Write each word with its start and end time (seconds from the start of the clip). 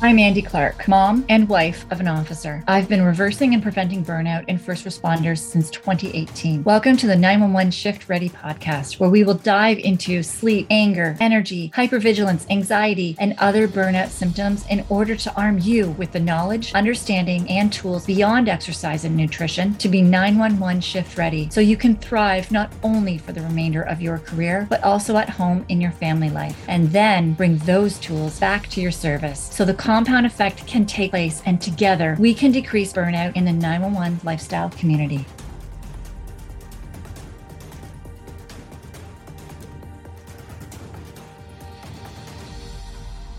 I'm 0.00 0.18
Andi 0.18 0.46
Clark, 0.46 0.86
mom 0.86 1.24
and 1.28 1.48
wife 1.48 1.84
of 1.90 1.98
an 1.98 2.06
officer. 2.06 2.62
I've 2.68 2.88
been 2.88 3.02
reversing 3.02 3.52
and 3.52 3.60
preventing 3.60 4.04
burnout 4.04 4.48
in 4.48 4.56
first 4.56 4.84
responders 4.84 5.40
since 5.40 5.70
2018. 5.70 6.62
Welcome 6.62 6.96
to 6.98 7.08
the 7.08 7.16
911 7.16 7.72
Shift 7.72 8.08
Ready 8.08 8.28
podcast, 8.28 9.00
where 9.00 9.10
we 9.10 9.24
will 9.24 9.34
dive 9.34 9.78
into 9.78 10.22
sleep, 10.22 10.68
anger, 10.70 11.16
energy, 11.18 11.72
hypervigilance, 11.74 12.48
anxiety, 12.48 13.16
and 13.18 13.34
other 13.38 13.66
burnout 13.66 14.10
symptoms 14.10 14.64
in 14.70 14.86
order 14.88 15.16
to 15.16 15.34
arm 15.34 15.58
you 15.58 15.90
with 15.90 16.12
the 16.12 16.20
knowledge, 16.20 16.72
understanding, 16.74 17.50
and 17.50 17.72
tools 17.72 18.06
beyond 18.06 18.48
exercise 18.48 19.04
and 19.04 19.16
nutrition 19.16 19.74
to 19.78 19.88
be 19.88 20.00
911 20.00 20.80
shift 20.80 21.18
ready 21.18 21.50
so 21.50 21.60
you 21.60 21.76
can 21.76 21.96
thrive 21.96 22.52
not 22.52 22.72
only 22.84 23.18
for 23.18 23.32
the 23.32 23.42
remainder 23.42 23.82
of 23.82 24.00
your 24.00 24.18
career, 24.18 24.64
but 24.70 24.84
also 24.84 25.16
at 25.16 25.28
home 25.28 25.66
in 25.68 25.80
your 25.80 25.90
family 25.90 26.30
life. 26.30 26.64
And 26.68 26.92
then 26.92 27.32
bring 27.32 27.58
those 27.58 27.98
tools 27.98 28.38
back 28.38 28.68
to 28.68 28.80
your 28.80 28.92
service 28.92 29.48
so 29.52 29.64
the 29.64 29.87
compound 29.88 30.26
effect 30.26 30.66
can 30.66 30.84
take 30.84 31.12
place, 31.12 31.40
and 31.46 31.62
together 31.62 32.14
we 32.20 32.34
can 32.34 32.52
decrease 32.52 32.92
burnout 32.92 33.34
in 33.34 33.46
the 33.46 33.52
911 33.54 34.20
lifestyle 34.22 34.68
community. 34.68 35.24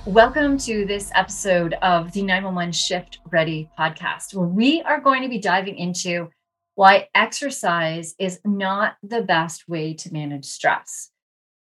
Welcome 0.07 0.57
to 0.57 0.87
this 0.87 1.11
episode 1.13 1.75
of 1.83 2.11
the 2.13 2.23
911 2.23 2.71
Shift 2.71 3.19
Ready 3.29 3.69
podcast, 3.77 4.33
where 4.33 4.47
we 4.47 4.81
are 4.81 4.99
going 4.99 5.21
to 5.21 5.29
be 5.29 5.37
diving 5.37 5.77
into 5.77 6.31
why 6.73 7.09
exercise 7.13 8.15
is 8.17 8.39
not 8.43 8.95
the 9.03 9.21
best 9.21 9.69
way 9.69 9.93
to 9.93 10.11
manage 10.11 10.45
stress. 10.45 11.11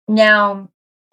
Now, 0.09 0.71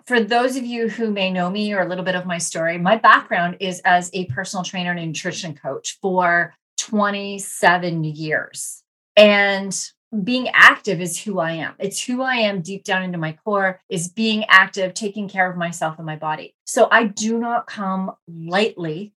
for 0.07 0.21
those 0.21 0.55
of 0.55 0.65
you 0.65 0.87
who 0.87 1.11
may 1.11 1.29
know 1.29 1.49
me 1.49 1.73
or 1.73 1.81
a 1.81 1.87
little 1.87 2.05
bit 2.05 2.15
of 2.15 2.25
my 2.25 2.37
story, 2.37 2.77
my 2.77 2.95
background 2.95 3.57
is 3.59 3.81
as 3.83 4.09
a 4.13 4.25
personal 4.25 4.63
trainer 4.63 4.91
and 4.91 5.07
nutrition 5.07 5.53
coach 5.53 5.97
for 6.01 6.55
27 6.77 8.05
years. 8.05 8.83
And 9.17 9.77
being 10.23 10.47
active 10.53 11.01
is 11.01 11.21
who 11.21 11.39
I 11.39 11.51
am. 11.51 11.75
It's 11.77 12.01
who 12.01 12.21
I 12.21 12.35
am 12.35 12.61
deep 12.61 12.85
down 12.85 13.03
into 13.03 13.17
my 13.17 13.33
core 13.43 13.81
is 13.89 14.07
being 14.07 14.45
active, 14.47 14.93
taking 14.93 15.27
care 15.27 15.51
of 15.51 15.57
myself 15.57 15.97
and 15.97 16.05
my 16.05 16.15
body. 16.15 16.55
So 16.65 16.87
I 16.89 17.03
do 17.07 17.37
not 17.37 17.67
come 17.67 18.13
lightly 18.29 19.13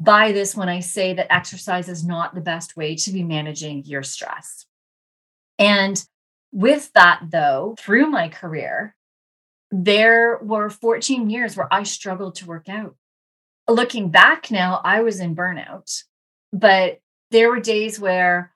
by 0.00 0.32
this 0.32 0.56
when 0.56 0.70
I 0.70 0.80
say 0.80 1.12
that 1.12 1.32
exercise 1.32 1.90
is 1.90 2.02
not 2.02 2.34
the 2.34 2.40
best 2.40 2.78
way 2.78 2.96
to 2.96 3.12
be 3.12 3.22
managing 3.22 3.84
your 3.84 4.02
stress. 4.02 4.64
And 5.58 6.02
with 6.50 6.90
that, 6.94 7.20
though, 7.30 7.74
through 7.78 8.06
my 8.06 8.30
career, 8.30 8.96
there 9.82 10.38
were 10.40 10.70
14 10.70 11.28
years 11.30 11.56
where 11.56 11.72
I 11.72 11.82
struggled 11.82 12.36
to 12.36 12.46
work 12.46 12.68
out. 12.68 12.94
Looking 13.68 14.10
back 14.10 14.50
now, 14.50 14.80
I 14.84 15.00
was 15.00 15.18
in 15.18 15.34
burnout, 15.34 16.04
but 16.52 17.00
there 17.30 17.48
were 17.48 17.60
days 17.60 17.98
where 17.98 18.52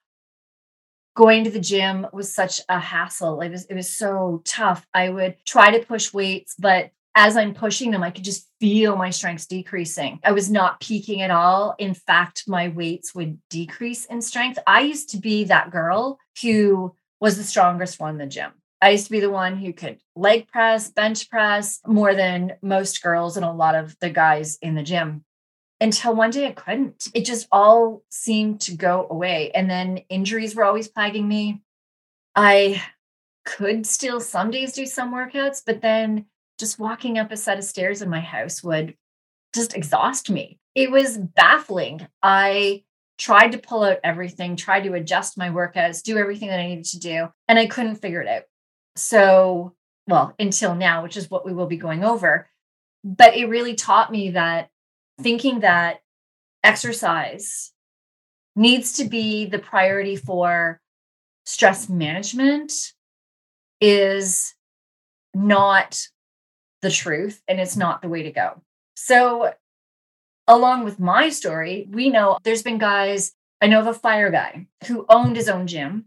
going 1.17 1.43
to 1.45 1.51
the 1.51 1.59
gym 1.59 2.07
was 2.13 2.33
such 2.33 2.61
a 2.69 2.79
hassle. 2.79 3.41
It 3.41 3.51
was 3.51 3.65
it 3.65 3.75
was 3.75 3.93
so 3.93 4.43
tough. 4.45 4.87
I 4.95 5.09
would 5.09 5.37
try 5.45 5.77
to 5.77 5.85
push 5.85 6.13
weights, 6.13 6.55
but 6.57 6.91
as 7.17 7.37
I'm 7.37 7.55
pushing 7.55 7.91
them, 7.91 8.05
I 8.05 8.13
could 8.13 8.23
just 8.23 8.47
feel 8.61 8.95
my 8.95 9.11
strengths 9.11 9.47
decreasing. 9.47 10.21
I 10.23 10.31
was 10.31 10.49
not 10.49 10.79
peaking 10.79 11.23
at 11.23 11.33
all. 11.33 11.75
In 11.79 11.95
fact, 11.95 12.45
my 12.47 12.69
weights 12.69 13.13
would 13.15 13.39
decrease 13.51 14.05
in 14.05 14.23
strength. 14.23 14.61
I 14.69 14.83
used 14.83 15.09
to 15.11 15.17
be 15.17 15.45
that 15.45 15.73
girl 15.73 16.19
who 16.43 16.95
was 17.19 17.37
the 17.37 17.43
strongest 17.43 17.99
one 17.99 18.11
in 18.11 18.19
the 18.19 18.27
gym. 18.27 18.53
I 18.81 18.91
used 18.91 19.07
to 19.07 19.12
be 19.12 19.21
the 19.21 19.31
one 19.31 19.57
who 19.57 19.73
could 19.73 19.98
leg 20.15 20.48
press, 20.48 20.91
bench 20.91 21.29
press 21.29 21.81
more 21.87 22.15
than 22.15 22.55
most 22.62 23.03
girls 23.03 23.37
and 23.37 23.45
a 23.45 23.53
lot 23.53 23.75
of 23.75 23.97
the 24.01 24.11
guys 24.11 24.59
in 24.62 24.75
the 24.75 24.83
gym 24.83 25.25
until 25.81 26.15
one 26.15 26.31
day 26.31 26.47
I 26.47 26.53
couldn't. 26.53 27.09
It 27.15 27.25
just 27.25 27.49
all 27.51 28.03
seemed 28.09 28.61
to 28.62 28.77
go 28.77 29.06
away. 29.11 29.51
And 29.53 29.69
then 29.69 29.99
injuries 30.09 30.55
were 30.55 30.65
always 30.65 30.89
plaguing 30.89 31.27
me. 31.28 31.62
I 32.37 32.83
could 33.44 33.87
still 33.87 34.21
some 34.21 34.50
days 34.50 34.72
do 34.72 34.87
some 34.87 35.12
workouts, 35.12 35.62
but 35.65 35.81
then 35.81 36.27
just 36.59 36.78
walking 36.78 37.19
up 37.19 37.33
a 37.33 37.37
set 37.37 37.59
of 37.59 37.65
stairs 37.65 38.03
in 38.03 38.10
my 38.10 38.21
house 38.21 38.62
would 38.62 38.95
just 39.55 39.75
exhaust 39.75 40.31
me. 40.31 40.59
It 40.75 40.91
was 40.91 41.19
baffling. 41.19 42.06
I 42.22 42.84
tried 43.19 43.53
to 43.53 43.59
pull 43.59 43.83
out 43.83 43.99
everything, 44.05 44.55
tried 44.55 44.84
to 44.84 44.95
adjust 44.95 45.39
my 45.39 45.49
workouts, 45.49 46.03
do 46.03 46.19
everything 46.19 46.49
that 46.49 46.60
I 46.60 46.66
needed 46.66 46.84
to 46.87 47.00
do, 47.00 47.28
and 47.49 47.59
I 47.59 47.66
couldn't 47.66 47.97
figure 47.97 48.22
it 48.22 48.28
out. 48.28 48.43
So, 48.98 49.75
well, 50.06 50.34
until 50.38 50.75
now, 50.75 51.03
which 51.03 51.16
is 51.16 51.31
what 51.31 51.47
we 51.47 51.53
will 51.53 51.66
be 51.66 51.76
going 51.76 52.04
over. 52.04 52.48
But 53.04 53.36
it 53.36 53.48
really 53.48 53.75
taught 53.75 54.10
me 54.10 54.31
that 54.31 54.70
thinking 55.20 55.60
that 55.60 56.00
exercise 56.64 57.72
needs 58.56 58.94
to 58.94 59.04
be 59.04 59.47
the 59.47 59.59
priority 59.59 60.16
for 60.16 60.81
stress 61.47 61.88
management 61.88 62.72
is 63.81 64.54
not 65.32 66.09
the 66.82 66.91
truth 66.91 67.41
and 67.47 67.60
it's 67.60 67.76
not 67.76 68.03
the 68.03 68.09
way 68.09 68.25
to 68.25 68.32
go. 68.32 68.60
So, 68.97 69.54
along 70.48 70.84
with 70.84 70.98
my 70.98 71.28
story, 71.28 71.86
we 71.91 72.10
know 72.10 72.38
there's 72.42 72.62
been 72.62 72.78
guys, 72.78 73.32
I 73.60 73.69
know 73.69 73.80
of 73.80 73.86
a 73.86 73.94
fire 73.94 74.30
guy 74.30 74.66
who 74.86 75.06
owned 75.09 75.36
his 75.36 75.48
own 75.48 75.69
gym 75.69 76.06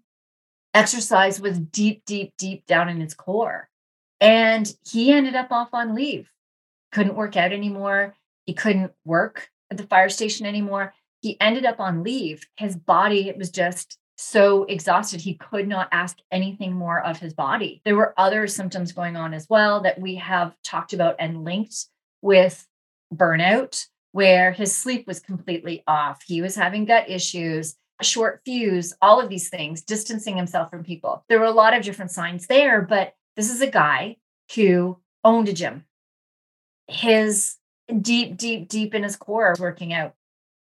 exercise 0.73 1.39
was 1.41 1.59
deep, 1.59 2.03
deep, 2.05 2.33
deep 2.37 2.65
down 2.65 2.89
in 2.89 2.99
his 2.99 3.13
core. 3.13 3.69
And 4.19 4.71
he 4.87 5.11
ended 5.11 5.35
up 5.35 5.51
off 5.51 5.69
on 5.73 5.95
leave, 5.95 6.29
couldn't 6.91 7.15
work 7.15 7.35
out 7.35 7.51
anymore. 7.51 8.15
He 8.45 8.53
couldn't 8.53 8.91
work 9.05 9.49
at 9.69 9.77
the 9.77 9.87
fire 9.87 10.09
station 10.09 10.45
anymore. 10.45 10.93
He 11.21 11.39
ended 11.39 11.65
up 11.65 11.79
on 11.79 12.03
leave. 12.03 12.47
His 12.57 12.75
body 12.75 13.29
it 13.29 13.37
was 13.37 13.49
just 13.49 13.97
so 14.21 14.65
exhausted, 14.65 15.21
he 15.21 15.33
could 15.33 15.67
not 15.67 15.89
ask 15.91 16.17
anything 16.31 16.73
more 16.73 17.01
of 17.01 17.17
his 17.17 17.33
body. 17.33 17.81
There 17.83 17.95
were 17.95 18.13
other 18.17 18.45
symptoms 18.47 18.91
going 18.91 19.15
on 19.15 19.33
as 19.33 19.47
well 19.49 19.81
that 19.81 19.99
we 19.99 20.15
have 20.15 20.55
talked 20.63 20.93
about 20.93 21.15
and 21.17 21.43
linked 21.43 21.87
with 22.21 22.67
burnout, 23.13 23.83
where 24.11 24.51
his 24.51 24.75
sleep 24.75 25.07
was 25.07 25.19
completely 25.19 25.83
off. 25.87 26.21
He 26.25 26.41
was 26.41 26.55
having 26.55 26.85
gut 26.85 27.09
issues 27.09 27.75
short 28.05 28.41
fuse, 28.45 28.93
all 29.01 29.19
of 29.19 29.29
these 29.29 29.49
things, 29.49 29.81
distancing 29.81 30.37
himself 30.37 30.69
from 30.69 30.83
people. 30.83 31.23
There 31.29 31.39
were 31.39 31.45
a 31.45 31.51
lot 31.51 31.75
of 31.75 31.83
different 31.83 32.11
signs 32.11 32.47
there, 32.47 32.81
but 32.81 33.13
this 33.35 33.49
is 33.49 33.61
a 33.61 33.69
guy 33.69 34.17
who 34.55 34.99
owned 35.23 35.49
a 35.49 35.53
gym. 35.53 35.85
His 36.87 37.55
deep, 38.01 38.37
deep, 38.37 38.67
deep 38.67 38.93
in 38.93 39.03
his 39.03 39.15
core 39.15 39.55
working 39.59 39.93
out. 39.93 40.13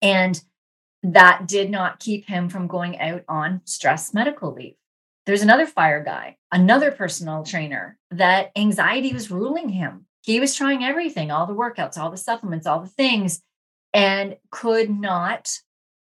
And 0.02 0.42
that 1.04 1.48
did 1.48 1.70
not 1.70 2.00
keep 2.00 2.28
him 2.28 2.50
from 2.50 2.68
going 2.68 3.00
out 3.00 3.24
on 3.28 3.62
stress 3.66 4.14
medical 4.14 4.54
leave. 4.54 4.76
There's 5.26 5.42
another 5.42 5.68
fire 5.68 6.04
guy, 6.04 6.38
another 6.52 6.92
personal 6.92 7.44
trainer 7.44 7.98
that 8.12 8.52
anxiety 8.56 9.14
was 9.14 9.30
ruling 9.30 9.70
him. 9.70 10.06
He 10.24 10.40
was 10.40 10.56
trying 10.56 10.84
everything, 10.84 11.32
all 11.32 11.46
the 11.46 11.54
workouts, 11.54 11.98
all 11.98 12.12
the 12.12 12.18
supplements, 12.18 12.66
all 12.66 12.82
the 12.82 12.88
things, 12.88 13.42
and 13.94 14.38
could 14.52 14.90
not 14.90 15.52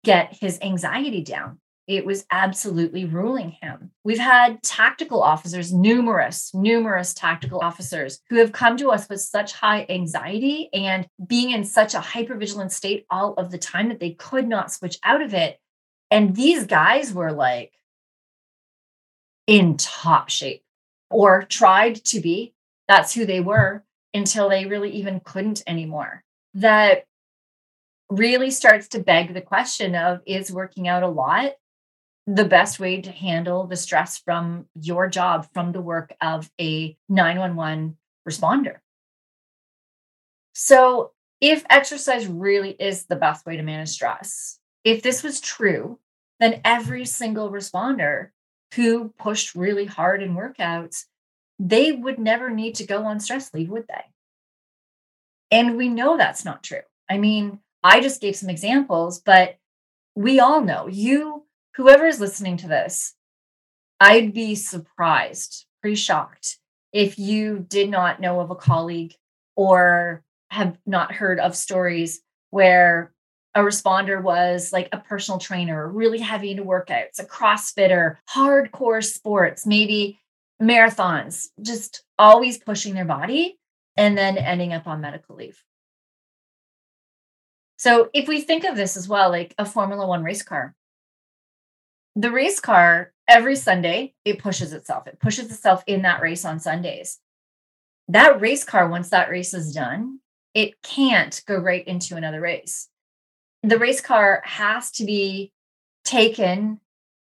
get 0.05 0.37
his 0.41 0.59
anxiety 0.63 1.23
down. 1.23 1.59
It 1.87 2.07
was 2.07 2.25
absolutely 2.31 3.05
ruling 3.05 3.51
him. 3.51 3.91
We've 4.05 4.19
had 4.19 4.63
tactical 4.63 5.23
officers, 5.23 5.73
numerous, 5.73 6.55
numerous 6.55 7.13
tactical 7.13 7.59
officers 7.61 8.21
who 8.29 8.37
have 8.37 8.53
come 8.53 8.77
to 8.77 8.91
us 8.91 9.09
with 9.09 9.21
such 9.21 9.55
high 9.55 9.87
anxiety 9.89 10.69
and 10.73 11.09
being 11.27 11.51
in 11.51 11.65
such 11.65 11.95
a 11.95 11.99
hypervigilant 11.99 12.71
state 12.71 13.07
all 13.11 13.35
of 13.35 13.51
the 13.51 13.59
time 13.59 13.89
that 13.89 13.99
they 13.99 14.11
could 14.11 14.47
not 14.47 14.73
switch 14.73 14.99
out 15.03 15.21
of 15.21 15.35
it. 15.35 15.59
And 16.13 16.37
these 16.37 16.65
guys 16.65 17.13
were 17.13 17.33
like 17.33 17.73
in 19.49 19.77
top 19.77 20.29
shape 20.29 20.63
or 21.11 21.43
tried 21.43 21.97
to 22.05 22.21
be. 22.21 22.55
That's 22.87 23.13
who 23.13 23.27
they 23.27 23.41
were 23.41 23.83
until 24.15 24.49
they 24.49 24.67
really 24.67 24.91
even 24.91 25.21
couldn't 25.21 25.65
anymore. 25.67 26.23
That 26.55 27.05
really 28.11 28.51
starts 28.51 28.89
to 28.89 28.99
beg 28.99 29.33
the 29.33 29.41
question 29.41 29.95
of 29.95 30.21
is 30.27 30.53
working 30.53 30.89
out 30.89 31.03
a 31.03 31.09
lot 31.09 31.53
the 32.27 32.45
best 32.45 32.79
way 32.79 33.01
to 33.01 33.11
handle 33.11 33.67
the 33.67 33.77
stress 33.77 34.19
from 34.19 34.67
your 34.81 35.09
job, 35.09 35.49
from 35.55 35.73
the 35.73 35.81
work 35.81 36.13
of 36.21 36.51
a 36.61 36.97
911 37.09 37.97
responder? 38.29 38.77
So, 40.53 41.13
if 41.41 41.65
exercise 41.71 42.27
really 42.27 42.73
is 42.73 43.07
the 43.07 43.17
best 43.17 43.47
way 43.47 43.57
to 43.57 43.63
manage 43.63 43.89
stress, 43.89 44.59
if 44.85 45.03
this 45.03 45.23
was 45.23 45.41
true, 45.41 45.99
then 46.39 46.61
every 46.65 47.07
single 47.07 47.51
responder 47.51 48.29
who 48.75 49.15
pushed 49.19 49.55
really 49.55 49.87
hard 49.87 50.23
in 50.23 50.35
workouts, 50.35 51.07
they 51.59 51.93
would 51.93 52.19
never 52.19 52.51
need 52.51 52.75
to 52.77 52.87
go 52.87 53.05
on 53.05 53.21
stress 53.21 53.53
leave, 53.55 53.71
would 53.71 53.87
they? 53.89 54.05
And 55.51 55.77
we 55.77 55.89
know 55.89 56.17
that's 56.17 56.45
not 56.45 56.63
true. 56.63 56.83
I 57.09 57.19
mean, 57.19 57.59
I 57.83 58.01
just 58.01 58.21
gave 58.21 58.37
some 58.37 58.51
examples, 58.51 59.21
but 59.21 59.57
we 60.15 60.41
all 60.41 60.61
know 60.61 60.87
you, 60.87 61.45
whoever 61.77 62.07
is 62.07 62.21
listening 62.21 62.57
to 62.59 62.69
this, 62.69 63.15
I'd 63.99 64.33
be 64.33 64.55
surprised, 64.55 65.67
pretty 65.81 65.97
shocked 65.97 66.59
if 66.93 67.19
you 67.19 67.59
did 67.69 67.89
not 67.89 68.21
know 68.21 68.41
of 68.41 68.51
a 68.51 68.57
colleague 68.57 69.15
or 69.57 70.25
have 70.51 70.77
not 70.87 71.13
heard 71.13 71.39
of 71.39 71.55
stories 71.55 72.21
where 72.51 73.13
a 73.55 73.61
responder 73.61 74.23
was 74.23 74.73
like 74.73 74.89
a 74.93 74.99
personal 74.99 75.39
trainer, 75.39 75.89
really 75.89 76.19
heavy 76.19 76.51
into 76.53 76.65
workouts, 76.65 77.19
a 77.19 77.25
CrossFitter, 77.25 78.17
hardcore 78.33 79.05
sports, 79.05 79.67
maybe 79.67 80.19
marathons, 80.61 81.49
just 81.61 82.05
always 82.19 82.59
pushing 82.59 82.95
their 82.95 83.05
body 83.05 83.59
and 83.97 84.17
then 84.17 84.39
ending 84.39 84.73
up 84.73 84.87
on 84.87 85.01
medical 85.01 85.37
leave. 85.37 85.63
So 87.81 88.11
if 88.13 88.29
we 88.29 88.43
think 88.43 88.65
of 88.65 88.77
this 88.77 88.95
as 88.95 89.09
well, 89.09 89.31
like 89.31 89.55
a 89.57 89.65
Formula 89.65 90.07
One 90.07 90.23
race 90.23 90.43
car, 90.43 90.75
the 92.15 92.31
race 92.31 92.61
car 92.61 93.15
every 93.27 93.57
Sunday, 93.57 94.13
it 94.27 94.39
pushes 94.39 94.75
itself. 94.75 95.07
It 95.07 95.19
pushes 95.19 95.51
itself 95.51 95.83
in 95.87 96.03
that 96.03 96.21
race 96.21 96.45
on 96.45 96.61
Sundays. 96.61 97.21
That 98.07 98.39
race 98.39 98.65
car, 98.65 98.87
once 98.87 99.09
that 99.09 99.31
race 99.31 99.55
is 99.55 99.73
done, 99.73 100.19
it 100.53 100.83
can't 100.83 101.41
go 101.47 101.57
right 101.57 101.87
into 101.89 102.17
another 102.17 102.43
race. 102.43 102.91
The 103.63 103.79
race 103.79 104.03
car 104.03 104.43
has 104.45 104.91
to 104.91 105.07
be 105.07 105.51
taken 106.05 106.81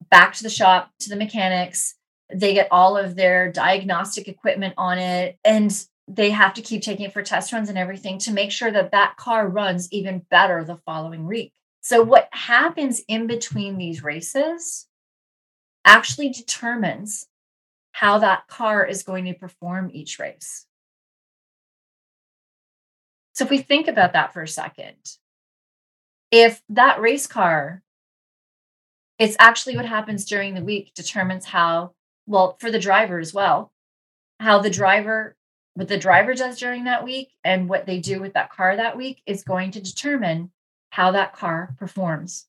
back 0.09 0.33
to 0.37 0.43
the 0.43 0.49
shop 0.49 0.89
to 1.01 1.09
the 1.09 1.17
mechanics. 1.17 1.93
They 2.33 2.55
get 2.55 2.69
all 2.71 2.97
of 2.97 3.15
their 3.15 3.51
diagnostic 3.51 4.27
equipment 4.27 4.73
on 4.75 4.97
it 4.97 5.37
and 5.45 5.71
they 6.07 6.31
have 6.31 6.53
to 6.53 6.61
keep 6.61 6.81
taking 6.81 7.05
it 7.05 7.13
for 7.13 7.21
test 7.21 7.51
runs 7.51 7.69
and 7.69 7.77
everything 7.77 8.17
to 8.19 8.31
make 8.31 8.51
sure 8.51 8.71
that 8.71 8.91
that 8.91 9.17
car 9.17 9.47
runs 9.47 9.91
even 9.91 10.25
better 10.29 10.63
the 10.63 10.77
following 10.77 11.25
week. 11.25 11.53
So, 11.81 12.01
what 12.01 12.29
happens 12.31 13.01
in 13.07 13.27
between 13.27 13.77
these 13.77 14.03
races 14.03 14.87
actually 15.85 16.29
determines 16.29 17.27
how 17.91 18.19
that 18.19 18.47
car 18.47 18.85
is 18.85 19.03
going 19.03 19.25
to 19.25 19.33
perform 19.33 19.89
each 19.93 20.19
race. 20.19 20.65
So, 23.33 23.45
if 23.45 23.49
we 23.49 23.59
think 23.59 23.87
about 23.87 24.13
that 24.13 24.33
for 24.33 24.41
a 24.41 24.47
second, 24.47 24.95
if 26.31 26.61
that 26.69 26.99
race 26.99 27.27
car, 27.27 27.83
it's 29.19 29.37
actually 29.39 29.75
what 29.75 29.85
happens 29.85 30.25
during 30.25 30.53
the 30.53 30.63
week 30.63 30.93
determines 30.93 31.45
how, 31.45 31.93
well, 32.25 32.57
for 32.59 32.69
the 32.69 32.79
driver 32.79 33.19
as 33.19 33.33
well, 33.33 33.71
how 34.39 34.59
the 34.59 34.69
driver 34.69 35.36
what 35.77 35.87
the 35.87 35.97
driver 35.97 36.33
does 36.33 36.57
during 36.57 36.85
that 36.85 37.03
week 37.03 37.29
and 37.43 37.69
what 37.69 37.85
they 37.85 37.99
do 37.99 38.19
with 38.19 38.33
that 38.33 38.51
car 38.51 38.75
that 38.75 38.97
week 38.97 39.21
is 39.27 39.43
going 39.43 39.69
to 39.69 39.79
determine 39.79 40.49
how 40.89 41.11
that 41.11 41.35
car 41.35 41.75
performs, 41.77 42.47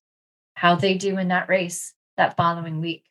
how 0.54 0.74
they 0.74 0.94
do 0.94 1.18
in 1.18 1.28
that 1.28 1.46
race 1.46 1.92
that 2.16 2.38
following 2.38 2.80
week. 2.80 3.04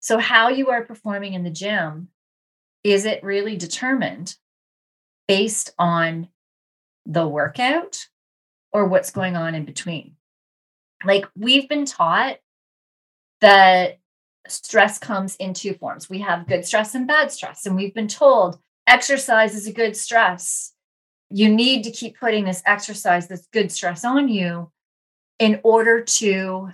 So, 0.00 0.18
how 0.18 0.50
you 0.50 0.68
are 0.68 0.84
performing 0.84 1.32
in 1.32 1.42
the 1.42 1.48
gym, 1.48 2.08
is 2.84 3.06
it 3.06 3.24
really 3.24 3.56
determined 3.56 4.36
based 5.26 5.72
on 5.78 6.28
the 7.06 7.26
workout 7.26 8.06
or 8.70 8.84
what's 8.84 9.12
going 9.12 9.34
on 9.34 9.54
in 9.54 9.64
between? 9.64 10.16
Like, 11.06 11.24
we've 11.34 11.70
been 11.70 11.86
taught 11.86 12.36
that 13.40 13.98
stress 14.50 14.98
comes 14.98 15.36
in 15.36 15.54
two 15.54 15.74
forms. 15.74 16.10
We 16.10 16.20
have 16.20 16.46
good 16.46 16.64
stress 16.64 16.94
and 16.94 17.06
bad 17.06 17.32
stress. 17.32 17.66
And 17.66 17.76
we've 17.76 17.94
been 17.94 18.08
told 18.08 18.58
exercise 18.86 19.54
is 19.54 19.66
a 19.66 19.72
good 19.72 19.96
stress. 19.96 20.72
You 21.30 21.48
need 21.48 21.84
to 21.84 21.90
keep 21.90 22.18
putting 22.18 22.44
this 22.44 22.62
exercise, 22.66 23.28
this 23.28 23.46
good 23.52 23.70
stress 23.70 24.04
on 24.04 24.28
you 24.28 24.70
in 25.38 25.60
order 25.62 26.02
to 26.02 26.70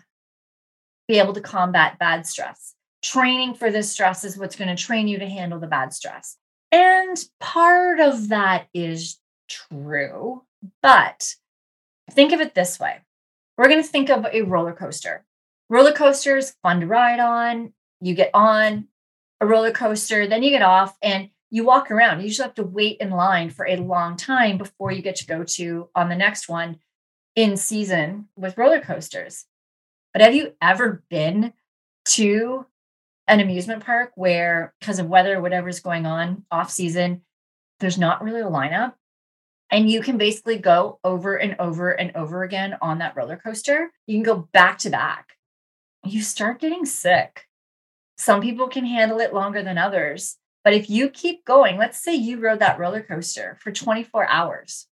be 1.07 1.19
able 1.19 1.35
to 1.35 1.41
combat 1.41 1.99
bad 1.99 2.27
stress. 2.27 2.75
Training 3.03 3.55
for 3.55 3.71
this 3.71 3.93
stress 3.93 4.25
is 4.25 4.39
what's 4.39 4.57
going 4.57 4.75
to 4.75 4.83
train 4.83 5.09
you 5.09 5.19
to 5.19 5.29
handle 5.29 5.61
the 5.61 5.67
bad 5.67 5.93
stress. 5.93 6.37
And 6.73 7.17
part 7.39 8.01
of 8.01 8.31
that 8.31 8.67
is 8.75 9.19
true. 9.49 10.43
But 10.83 11.35
think 12.11 12.33
of 12.33 12.41
it 12.41 12.55
this 12.55 12.81
way 12.81 13.01
we're 13.57 13.69
going 13.69 13.83
to 13.83 13.89
think 13.89 14.11
of 14.11 14.27
a 14.31 14.43
roller 14.43 14.73
coaster 14.73 15.25
roller 15.69 15.93
coasters 15.93 16.55
fun 16.63 16.81
to 16.81 16.87
ride 16.87 17.21
on 17.21 17.73
you 18.01 18.15
get 18.15 18.31
on 18.35 18.89
a 19.41 19.47
roller 19.47 19.73
coaster 19.73 20.27
then 20.27 20.43
you 20.43 20.51
get 20.51 20.63
off 20.63 20.97
and 21.03 21.31
you 21.51 21.65
walk 21.65 21.91
around. 21.91 22.19
You 22.19 22.27
usually 22.27 22.47
have 22.47 22.55
to 22.57 22.65
wait 22.65 22.99
in 23.01 23.11
line 23.11 23.51
for 23.51 23.67
a 23.67 23.77
long 23.77 24.17
time 24.17 24.59
before 24.59 24.91
you 24.91 25.03
get 25.03 25.17
to 25.17 25.27
go 25.27 25.45
to 25.45 25.89
on 25.95 26.09
the 26.09 26.17
next 26.17 26.49
one 26.49 26.79
in 27.35 27.57
season 27.57 28.29
with 28.37 28.59
roller 28.59 28.81
coasters. 28.81 29.45
But 30.13 30.23
have 30.23 30.35
you 30.35 30.55
ever 30.61 31.05
been 31.09 31.53
to 32.09 32.67
an 33.29 33.41
amusement 33.41 33.85
park 33.85 34.13
where 34.15 34.75
because 34.81 34.99
of 34.99 35.07
weather 35.07 35.41
whatever's 35.41 35.81
going 35.81 36.07
on 36.07 36.45
off 36.51 36.71
season 36.71 37.23
there's 37.81 37.99
not 37.99 38.23
really 38.23 38.41
a 38.41 38.45
lineup? 38.45 38.95
And 39.71 39.91
you 39.91 40.01
can 40.01 40.17
basically 40.17 40.59
go 40.59 41.01
over 41.03 41.37
and 41.37 41.57
over 41.59 41.91
and 41.91 42.15
over 42.17 42.45
again 42.45 42.77
on 42.81 42.99
that 42.99 43.17
roller 43.17 43.37
coaster. 43.37 43.91
You 44.07 44.17
can 44.17 44.23
go 44.23 44.49
back 44.53 44.79
to 44.79 44.91
back 44.91 45.36
you 46.13 46.23
start 46.23 46.61
getting 46.61 46.85
sick. 46.85 47.47
Some 48.19 48.41
people 48.41 48.69
can 48.69 48.87
handle 48.87 49.21
it 49.21 49.35
longer 49.35 49.63
than 49.63 49.79
others. 49.79 50.37
But 50.65 50.75
if 50.75 50.91
you 50.91 51.11
keep 51.11 51.45
going, 51.45 51.77
let's 51.77 52.03
say 52.03 52.15
you 52.15 52.41
rode 52.41 52.59
that 52.59 52.79
roller 52.79 53.03
coaster 53.03 53.57
for 53.61 53.71
24 53.71 54.29
hours, 54.29 54.89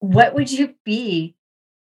what 0.00 0.34
would 0.34 0.50
you 0.50 0.74
be 0.84 1.36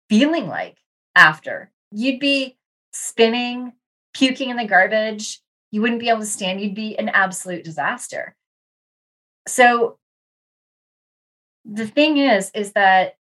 feeling 0.09 0.47
like 0.47 0.79
after? 1.17 1.73
You'd 1.91 2.21
be 2.21 2.57
spinning, 2.93 3.73
puking 4.15 4.51
in 4.51 4.57
the 4.57 4.67
garbage. 4.67 5.41
You 5.71 5.83
wouldn't 5.83 6.01
be 6.01 6.09
able 6.09 6.21
to 6.21 6.27
stand. 6.27 6.61
You'd 6.61 6.75
be 6.75 6.97
an 6.99 7.09
absolute 7.09 7.65
disaster. 7.65 8.37
So 9.49 9.99
the 11.65 11.87
thing 11.87 12.19
is, 12.19 12.51
is 12.55 12.73
that 12.73 13.15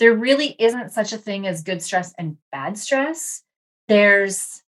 there 0.00 0.14
really 0.14 0.56
isn't 0.58 0.90
such 0.90 1.12
a 1.12 1.18
thing 1.18 1.46
as 1.46 1.62
good 1.62 1.82
stress 1.82 2.14
and 2.18 2.38
bad 2.50 2.78
stress. 2.78 3.42
There's, 3.86 4.62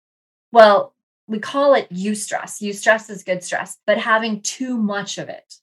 well, 0.52 0.94
we 1.26 1.38
call 1.38 1.74
it 1.74 1.90
eustress. 1.90 2.62
Eustress 2.62 3.08
is 3.08 3.24
good 3.24 3.42
stress, 3.42 3.78
but 3.86 3.96
having 3.96 4.42
too 4.42 4.76
much 4.76 5.16
of 5.16 5.30
it. 5.30 5.54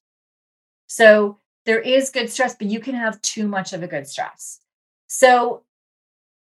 So 0.87 1.37
there 1.67 1.79
is 1.79 2.09
good 2.09 2.31
stress, 2.31 2.55
but 2.55 2.67
you 2.67 2.79
can 2.79 2.95
have 2.95 3.21
too 3.21 3.47
much 3.47 3.71
of 3.71 3.83
a 3.83 3.87
good 3.87 4.07
stress. 4.07 4.59
So 5.07 5.63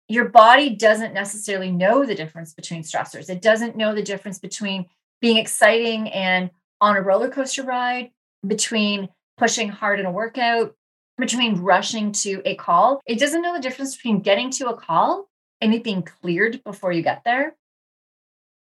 your 0.10 0.26
body 0.26 0.76
doesn't 0.76 1.14
necessarily 1.14 1.72
know 1.72 2.06
the 2.06 2.16
difference 2.16 2.54
between 2.54 2.84
stressors. 2.84 3.30
It 3.30 3.42
doesn't 3.42 3.78
know 3.78 3.96
the 3.96 4.04
difference 4.04 4.40
between 4.40 4.88
being 5.22 5.38
exciting 5.38 6.10
and 6.10 6.52
on 6.82 6.98
a 6.98 7.02
roller 7.02 7.30
coaster 7.30 7.64
ride, 7.64 8.12
between 8.46 9.08
pushing 9.38 9.70
hard 9.70 10.02
in 10.02 10.06
a 10.06 10.12
workout, 10.12 10.76
between 11.18 11.62
rushing 11.62 12.12
to 12.12 12.42
a 12.46 12.56
call. 12.56 13.02
It 13.06 13.20
doesn't 13.20 13.42
know 13.42 13.54
the 13.54 13.62
difference 13.62 13.96
between 13.96 14.22
getting 14.22 14.50
to 14.52 14.68
a 14.68 14.76
call 14.76 15.30
and 15.62 15.74
it 15.74 15.84
being 15.84 16.04
cleared 16.04 16.64
before 16.64 16.92
you 16.92 17.02
get 17.02 17.24
there 17.24 17.56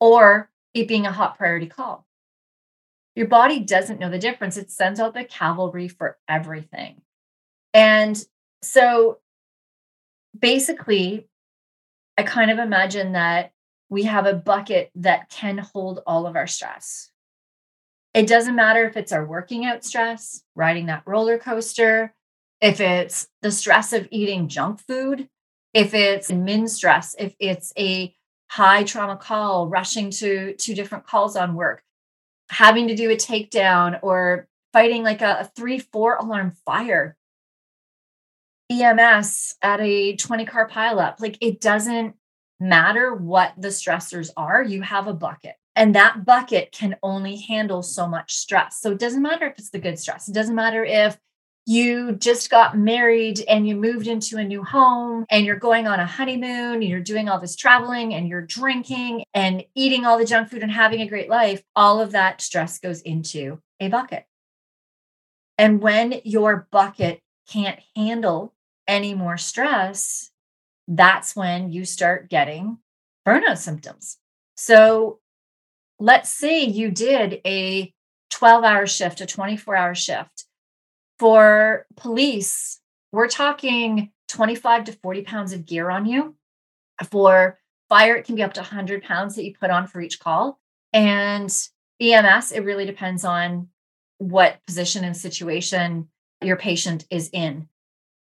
or 0.00 0.50
it 0.74 0.88
being 0.88 1.06
a 1.06 1.12
hot 1.12 1.38
priority 1.38 1.66
call. 1.66 2.06
Your 3.14 3.28
body 3.28 3.60
doesn't 3.60 4.00
know 4.00 4.10
the 4.10 4.18
difference. 4.18 4.56
It 4.56 4.70
sends 4.70 4.98
out 4.98 5.14
the 5.14 5.24
cavalry 5.24 5.88
for 5.88 6.18
everything. 6.28 7.02
And 7.74 8.22
so 8.62 9.18
basically, 10.38 11.28
I 12.16 12.22
kind 12.22 12.50
of 12.50 12.58
imagine 12.58 13.12
that 13.12 13.52
we 13.88 14.04
have 14.04 14.26
a 14.26 14.34
bucket 14.34 14.90
that 14.94 15.28
can 15.28 15.58
hold 15.58 16.00
all 16.06 16.26
of 16.26 16.36
our 16.36 16.46
stress. 16.46 17.10
It 18.14 18.26
doesn't 18.26 18.56
matter 18.56 18.84
if 18.84 18.96
it's 18.96 19.12
our 19.12 19.24
working 19.24 19.64
out 19.64 19.84
stress, 19.84 20.42
riding 20.54 20.86
that 20.86 21.02
roller 21.06 21.38
coaster, 21.38 22.14
if 22.60 22.80
it's 22.80 23.28
the 23.42 23.50
stress 23.50 23.92
of 23.92 24.08
eating 24.10 24.48
junk 24.48 24.80
food, 24.80 25.28
if 25.72 25.94
it's 25.94 26.30
min 26.30 26.68
stress, 26.68 27.14
if 27.18 27.34
it's 27.38 27.72
a 27.78 28.14
high 28.48 28.82
trauma 28.82 29.16
call, 29.16 29.68
rushing 29.68 30.10
to 30.10 30.54
two 30.54 30.74
different 30.74 31.06
calls 31.06 31.36
on 31.36 31.54
work, 31.54 31.82
having 32.50 32.88
to 32.88 32.96
do 32.96 33.10
a 33.10 33.16
takedown 33.16 33.98
or 34.02 34.48
fighting 34.72 35.02
like 35.02 35.22
a, 35.22 35.38
a 35.40 35.50
three, 35.56 35.78
four 35.78 36.16
alarm 36.16 36.52
fire, 36.66 37.16
EMS 38.70 39.56
at 39.62 39.80
a 39.80 40.16
20 40.16 40.44
car 40.44 40.68
pileup. 40.68 41.20
Like 41.20 41.38
it 41.40 41.60
doesn't 41.60 42.14
matter 42.58 43.14
what 43.14 43.54
the 43.56 43.68
stressors 43.68 44.30
are, 44.36 44.62
you 44.62 44.82
have 44.82 45.06
a 45.06 45.14
bucket. 45.14 45.54
And 45.76 45.94
that 45.94 46.24
bucket 46.26 46.72
can 46.72 46.96
only 47.02 47.36
handle 47.36 47.82
so 47.82 48.06
much 48.06 48.34
stress. 48.34 48.80
So 48.80 48.92
it 48.92 48.98
doesn't 48.98 49.22
matter 49.22 49.46
if 49.46 49.58
it's 49.58 49.70
the 49.70 49.78
good 49.78 49.98
stress. 49.98 50.28
It 50.28 50.34
doesn't 50.34 50.54
matter 50.54 50.84
if 50.84 51.16
you 51.66 52.12
just 52.12 52.50
got 52.50 52.76
married 52.76 53.44
and 53.46 53.68
you 53.68 53.76
moved 53.76 54.06
into 54.06 54.38
a 54.38 54.44
new 54.44 54.64
home 54.64 55.24
and 55.30 55.44
you're 55.44 55.56
going 55.56 55.86
on 55.86 56.00
a 56.00 56.06
honeymoon 56.06 56.74
and 56.74 56.84
you're 56.84 57.00
doing 57.00 57.28
all 57.28 57.38
this 57.38 57.56
traveling 57.56 58.14
and 58.14 58.28
you're 58.28 58.44
drinking 58.44 59.24
and 59.34 59.64
eating 59.74 60.04
all 60.04 60.18
the 60.18 60.24
junk 60.24 60.48
food 60.48 60.62
and 60.62 60.72
having 60.72 61.00
a 61.00 61.08
great 61.08 61.28
life, 61.28 61.62
all 61.76 62.00
of 62.00 62.12
that 62.12 62.40
stress 62.40 62.78
goes 62.78 63.02
into 63.02 63.60
a 63.78 63.88
bucket. 63.88 64.24
And 65.58 65.82
when 65.82 66.20
your 66.24 66.66
bucket 66.72 67.20
can't 67.48 67.78
handle 67.94 68.54
any 68.88 69.14
more 69.14 69.36
stress, 69.36 70.30
that's 70.88 71.36
when 71.36 71.70
you 71.70 71.84
start 71.84 72.30
getting 72.30 72.78
burnout 73.26 73.58
symptoms. 73.58 74.16
So 74.56 75.20
let's 75.98 76.30
say 76.30 76.64
you 76.64 76.90
did 76.90 77.40
a 77.46 77.92
12 78.30 78.64
hour 78.64 78.86
shift, 78.86 79.20
a 79.20 79.26
24 79.26 79.76
hour 79.76 79.94
shift 79.94 80.46
For 81.20 81.84
police, 81.98 82.80
we're 83.12 83.28
talking 83.28 84.10
25 84.28 84.84
to 84.84 84.92
40 84.92 85.20
pounds 85.20 85.52
of 85.52 85.66
gear 85.66 85.90
on 85.90 86.06
you. 86.06 86.34
For 87.10 87.58
fire, 87.90 88.16
it 88.16 88.24
can 88.24 88.36
be 88.36 88.42
up 88.42 88.54
to 88.54 88.60
100 88.60 89.02
pounds 89.02 89.36
that 89.36 89.44
you 89.44 89.52
put 89.54 89.68
on 89.68 89.86
for 89.86 90.00
each 90.00 90.18
call. 90.18 90.58
And 90.94 91.54
EMS, 92.00 92.52
it 92.52 92.64
really 92.64 92.86
depends 92.86 93.26
on 93.26 93.68
what 94.16 94.64
position 94.66 95.04
and 95.04 95.14
situation 95.14 96.08
your 96.40 96.56
patient 96.56 97.04
is 97.10 97.28
in. 97.34 97.68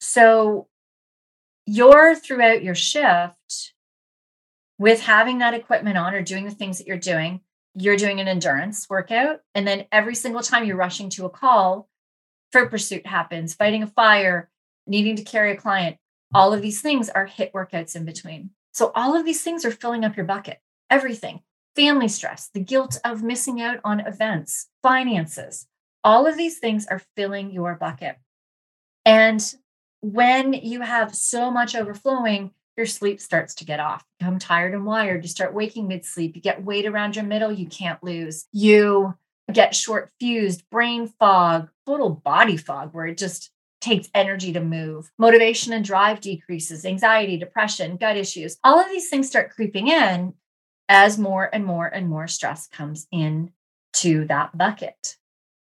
So, 0.02 0.68
you're 1.66 2.16
throughout 2.16 2.64
your 2.64 2.76
shift 2.76 3.76
with 4.78 5.00
having 5.04 5.38
that 5.38 5.54
equipment 5.54 5.98
on 5.98 6.14
or 6.14 6.22
doing 6.22 6.44
the 6.44 6.52
things 6.52 6.80
that 6.80 6.88
you're 6.88 6.98
doing, 6.98 7.40
you're 7.76 7.96
doing 7.96 8.20
an 8.20 8.28
endurance 8.28 8.90
workout. 8.90 9.40
And 9.56 9.66
then 9.66 9.86
every 9.90 10.16
single 10.16 10.42
time 10.42 10.66
you're 10.66 10.76
rushing 10.76 11.10
to 11.12 11.26
a 11.26 11.30
call, 11.30 11.88
for 12.52 12.68
pursuit 12.68 13.06
happens, 13.06 13.54
fighting 13.54 13.84
a 13.84 13.88
fire, 13.88 14.50
needing 14.88 15.16
to 15.16 15.24
carry 15.24 15.52
a 15.52 15.58
client. 15.58 15.98
All 16.34 16.54
of 16.54 16.62
these 16.62 16.82
things 16.82 17.10
are 17.10 17.28
HIIT 17.28 17.52
workouts 17.52 17.96
in 17.96 18.06
between. 18.06 18.52
So 18.72 18.92
all 18.96 19.16
of 19.16 19.26
these 19.26 19.42
things 19.42 19.66
are 19.66 19.72
filling 19.72 20.04
up 20.04 20.16
your 20.16 20.26
bucket. 20.26 20.60
Everything 20.90 21.42
family 21.76 22.08
stress, 22.08 22.50
the 22.54 22.60
guilt 22.60 23.00
of 23.06 23.24
missing 23.24 23.62
out 23.62 23.80
on 23.86 24.02
events, 24.02 24.68
finances, 24.84 25.68
all 26.04 26.26
of 26.26 26.38
these 26.38 26.60
things 26.60 26.86
are 26.88 27.02
filling 27.16 27.52
your 27.52 27.76
bucket. 27.76 28.18
And 29.06 29.42
when 30.02 30.54
you 30.54 30.82
have 30.82 31.16
so 31.16 31.52
much 31.52 31.76
overflowing, 31.76 32.52
your 32.78 32.86
sleep 32.86 33.20
starts 33.20 33.56
to 33.56 33.66
get 33.66 33.80
off. 33.80 34.06
You 34.20 34.26
become 34.26 34.40
tired 34.40 34.74
and 34.74 34.86
wired. 34.86 35.24
You 35.24 35.30
start 35.30 35.54
waking 35.54 35.88
mid 35.88 36.06
sleep. 36.06 36.36
You 36.36 36.42
get 36.42 36.64
weight 36.64 36.86
around 36.86 37.16
your 37.16 37.26
middle 37.26 37.52
you 37.52 37.68
can't 37.68 38.02
lose. 38.04 38.46
You 38.54 39.16
get 39.54 39.76
short 39.76 40.12
fused, 40.20 40.70
brain 40.70 41.08
fog, 41.08 41.70
total 41.86 42.10
body 42.10 42.58
fog, 42.58 42.94
where 42.94 43.08
it 43.08 43.18
just 43.18 43.52
takes 43.82 44.10
energy 44.14 44.52
to 44.54 44.60
move. 44.60 45.12
Motivation 45.18 45.74
and 45.74 45.86
drive 45.86 46.22
decreases, 46.22 46.86
anxiety, 46.86 47.38
depression, 47.38 47.98
gut 47.98 48.18
issues. 48.18 48.58
All 48.64 48.80
of 48.80 48.90
these 48.90 49.10
things 49.10 49.28
start 49.28 49.52
creeping 49.52 49.88
in 49.88 50.34
as 50.90 51.18
more 51.18 51.50
and 51.54 51.66
more 51.66 51.88
and 51.88 52.08
more 52.10 52.28
stress 52.28 52.68
comes 52.68 53.08
in 53.12 53.52
to 53.94 54.26
that 54.26 54.58
bucket. 54.58 55.18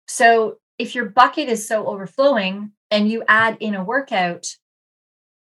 So 0.08 0.58
if 0.78 0.96
your 0.96 1.06
bucket 1.06 1.50
is 1.50 1.68
so 1.68 1.86
overflowing 1.86 2.72
and 2.90 3.10
you 3.10 3.24
add 3.28 3.58
in 3.60 3.76
a 3.76 3.84
workout, 3.84 4.56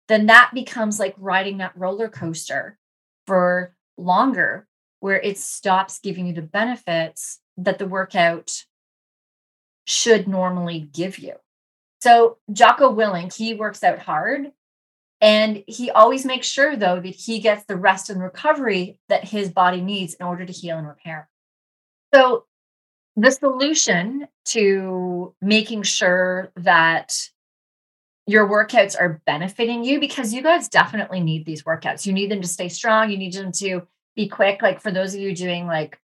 then 0.08 0.26
that 0.26 0.50
becomes 0.54 0.98
like 0.98 1.14
riding 1.18 1.58
that 1.58 1.76
roller 1.76 2.08
coaster 2.08 2.78
for 3.26 3.74
longer, 3.96 4.66
where 5.00 5.20
it 5.20 5.38
stops 5.38 6.00
giving 6.00 6.26
you 6.26 6.32
the 6.32 6.42
benefits 6.42 7.40
that 7.58 7.78
the 7.78 7.86
workout 7.86 8.64
should 9.84 10.28
normally 10.28 10.80
give 10.80 11.18
you. 11.18 11.34
So 12.00 12.38
Jocko 12.52 12.94
Willink, 12.94 13.34
he 13.34 13.54
works 13.54 13.82
out 13.82 13.98
hard 13.98 14.52
and 15.20 15.64
he 15.66 15.90
always 15.90 16.24
makes 16.24 16.46
sure 16.46 16.76
though 16.76 17.00
that 17.00 17.14
he 17.14 17.40
gets 17.40 17.64
the 17.64 17.76
rest 17.76 18.08
and 18.08 18.22
recovery 18.22 18.98
that 19.08 19.24
his 19.24 19.50
body 19.50 19.80
needs 19.80 20.14
in 20.14 20.24
order 20.24 20.46
to 20.46 20.52
heal 20.52 20.78
and 20.78 20.86
repair. 20.86 21.28
So 22.14 22.44
the 23.16 23.32
solution 23.32 24.28
to 24.46 25.34
making 25.42 25.82
sure 25.82 26.52
that 26.56 27.12
your 28.26 28.46
workouts 28.46 28.94
are 28.98 29.20
benefiting 29.26 29.82
you 29.82 29.98
because 29.98 30.32
you 30.32 30.42
guys 30.42 30.68
definitely 30.68 31.20
need 31.20 31.44
these 31.44 31.64
workouts. 31.64 32.06
You 32.06 32.12
need 32.12 32.30
them 32.30 32.42
to 32.42 32.48
stay 32.48 32.68
strong, 32.68 33.10
you 33.10 33.16
need 33.16 33.32
them 33.32 33.52
to 33.52 33.88
be 34.14 34.28
quick 34.28 34.62
like 34.62 34.80
for 34.80 34.90
those 34.90 35.14
of 35.14 35.20
you 35.20 35.34
doing 35.34 35.66
like 35.66 35.98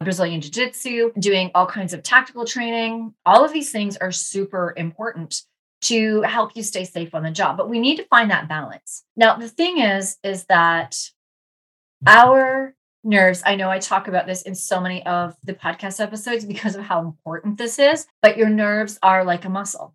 Brazilian 0.00 0.40
Jiu 0.40 0.50
Jitsu, 0.50 1.12
doing 1.18 1.50
all 1.54 1.66
kinds 1.66 1.92
of 1.92 2.02
tactical 2.02 2.44
training. 2.44 3.14
All 3.24 3.44
of 3.44 3.52
these 3.52 3.72
things 3.72 3.96
are 3.96 4.12
super 4.12 4.74
important 4.76 5.42
to 5.82 6.22
help 6.22 6.56
you 6.56 6.62
stay 6.62 6.84
safe 6.84 7.14
on 7.14 7.22
the 7.22 7.30
job, 7.30 7.56
but 7.56 7.68
we 7.68 7.78
need 7.78 7.96
to 7.96 8.04
find 8.04 8.30
that 8.30 8.48
balance. 8.48 9.04
Now, 9.16 9.36
the 9.36 9.48
thing 9.48 9.78
is, 9.78 10.16
is 10.22 10.44
that 10.46 10.96
our 12.06 12.74
nerves, 13.04 13.42
I 13.46 13.56
know 13.56 13.70
I 13.70 13.78
talk 13.78 14.08
about 14.08 14.26
this 14.26 14.42
in 14.42 14.54
so 14.54 14.80
many 14.80 15.04
of 15.06 15.36
the 15.44 15.54
podcast 15.54 16.00
episodes 16.00 16.44
because 16.44 16.74
of 16.74 16.84
how 16.84 17.00
important 17.00 17.56
this 17.56 17.78
is, 17.78 18.06
but 18.20 18.36
your 18.36 18.48
nerves 18.48 18.98
are 19.02 19.24
like 19.24 19.44
a 19.44 19.50
muscle. 19.50 19.94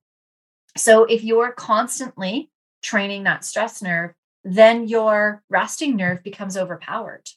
So 0.77 1.03
if 1.03 1.23
you're 1.23 1.51
constantly 1.51 2.49
training 2.81 3.23
that 3.23 3.43
stress 3.43 3.81
nerve, 3.81 4.13
then 4.43 4.87
your 4.87 5.43
resting 5.49 5.95
nerve 5.95 6.23
becomes 6.23 6.57
overpowered. 6.57 7.29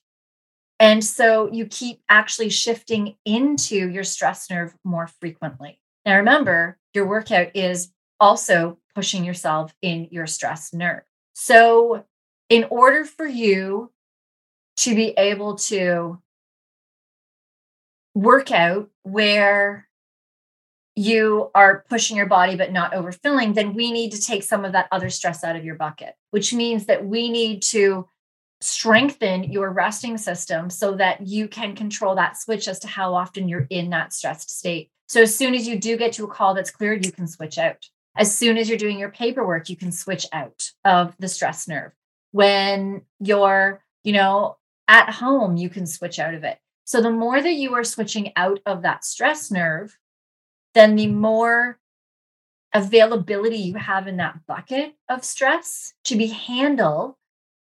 And 0.85 1.03
so 1.03 1.51
you 1.51 1.65
keep 1.65 2.03
actually 2.11 2.51
shifting 2.51 3.17
into 3.25 3.89
your 3.89 4.05
stress 4.05 4.51
nerve 4.51 4.77
more 4.85 5.07
frequently. 5.07 5.81
Now, 6.05 6.17
remember, 6.17 6.77
your 6.93 7.07
workout 7.07 7.57
is 7.57 7.91
also 8.21 8.77
pushing 8.95 9.25
yourself 9.25 9.75
in 9.81 10.09
your 10.11 10.27
stress 10.27 10.75
nerve. 10.75 11.01
So, 11.33 12.05
in 12.51 12.67
order 12.69 13.07
for 13.07 13.27
you 13.27 13.93
to 14.77 14.95
be 14.95 15.15
able 15.17 15.55
to 15.55 16.21
work 18.15 18.53
out 18.53 18.91
where 19.05 19.89
you 20.97 21.51
are 21.55 21.87
pushing 21.89 22.15
your 22.15 22.27
body 22.27 22.57
but 22.57 22.73
not 22.73 22.93
overfilling, 22.93 23.55
then 23.55 23.73
we 23.73 23.91
need 23.91 24.13
to 24.13 24.21
take 24.21 24.43
some 24.43 24.67
of 24.67 24.73
that 24.73 24.89
other 24.93 25.09
stress 25.09 25.45
out 25.45 25.57
of 25.57 25.65
your 25.65 25.77
bucket, 25.77 26.15
which 26.31 26.53
means 26.53 26.85
that 26.85 27.07
we 27.07 27.31
need 27.31 27.63
to 27.63 28.07
strengthen 28.65 29.45
your 29.45 29.71
resting 29.71 30.17
system 30.17 30.71
so 30.71 30.95
that 30.97 31.27
you 31.27 31.49
can 31.49 31.75
control 31.75 32.15
that 32.15 32.37
switch 32.37 32.67
as 32.67 32.79
to 32.81 32.89
how 32.89 33.15
often 33.15 33.49
you're 33.49 33.67
in 33.71 33.91
that 33.91 34.13
stressed 34.13 34.51
state. 34.51 34.91
So 35.09 35.23
as 35.23 35.37
soon 35.37 35.55
as 35.55 35.69
you 35.69 35.79
do 35.79 35.97
get 35.97 36.13
to 36.15 36.25
a 36.25 36.29
call 36.29 36.55
that's 36.55 36.71
cleared, 36.71 37.05
you 37.05 37.13
can 37.13 37.27
switch 37.27 37.59
out. 37.59 37.89
As 38.17 38.37
soon 38.37 38.57
as 38.57 38.69
you're 38.69 38.79
doing 38.79 38.99
your 38.99 39.11
paperwork, 39.11 39.69
you 39.69 39.77
can 39.77 39.93
switch 39.93 40.27
out 40.33 40.71
of 40.85 41.15
the 41.19 41.29
stress 41.29 41.69
nerve. 41.69 41.93
When 42.33 43.03
you're, 43.21 43.83
you 44.03 44.13
know, 44.13 44.57
at 44.89 45.11
home, 45.11 45.57
you 45.57 45.69
can 45.69 45.87
switch 45.87 46.19
out 46.19 46.35
of 46.35 46.45
it. 46.45 46.59
So 46.85 47.01
the 47.01 47.11
more 47.11 47.41
that 47.41 47.55
you 47.55 47.75
are 47.75 47.85
switching 47.85 48.33
out 48.37 48.61
of 48.67 48.83
that 48.83 49.05
stress 49.05 49.51
nerve, 49.51 49.99
then 50.75 50.97
the 50.97 51.07
more 51.07 51.79
availability 52.75 53.59
you 53.59 53.75
have 53.75 54.07
in 54.07 54.17
that 54.17 54.47
bucket 54.47 54.95
of 55.09 55.25
stress 55.25 55.95
to 56.05 56.17
be 56.17 56.27
handle 56.27 57.19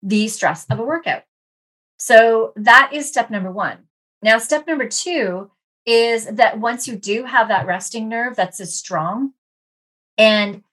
the 0.04 0.28
stress 0.28 0.66
of 0.70 0.80
a 0.80 0.84
workout. 0.84 1.24
So 1.98 2.54
that 2.56 2.92
is 2.94 3.08
step 3.08 3.30
number 3.30 3.52
one. 3.52 3.78
Now, 4.24 4.38
step 4.38 4.68
number 4.68 4.88
two 4.88 5.52
is 5.86 6.26
that 6.26 6.60
once 6.60 6.88
you 6.88 6.96
do 6.96 7.24
have 7.26 7.48
that 7.48 7.66
resting 7.66 8.10
nerve 8.10 8.36
that's 8.36 8.60
as 8.60 8.76
strong, 8.76 9.34
and 10.18 10.64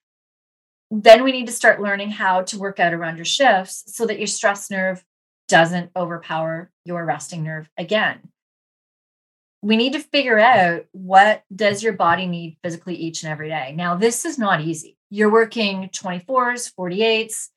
then 0.91 1.23
we 1.23 1.33
need 1.33 1.47
to 1.47 1.53
start 1.53 1.83
learning 1.83 2.11
how 2.11 2.43
to 2.43 2.59
work 2.59 2.81
out 2.81 2.95
around 2.95 3.17
your 3.17 3.25
shifts 3.25 3.85
so 3.89 4.07
that 4.07 4.19
your 4.19 4.27
stress 4.27 4.71
nerve 4.71 5.05
doesn't 5.49 5.91
overpower 5.97 6.71
your 6.85 7.05
resting 7.05 7.43
nerve 7.43 7.69
again. 7.77 8.21
We 9.61 9.77
need 9.77 9.95
to 9.95 10.01
figure 10.01 10.39
out 10.39 10.85
what 10.93 11.43
does 11.55 11.83
your 11.83 11.95
body 11.95 12.27
need 12.27 12.59
physically 12.63 12.95
each 12.95 13.23
and 13.23 13.33
every 13.33 13.49
day. 13.49 13.75
Now, 13.77 13.97
this 13.97 14.25
is 14.25 14.39
not 14.39 14.61
easy. 14.61 14.97
You're 15.11 15.33
working 15.33 15.89
24s, 15.89 16.73
48s, 16.79 17.49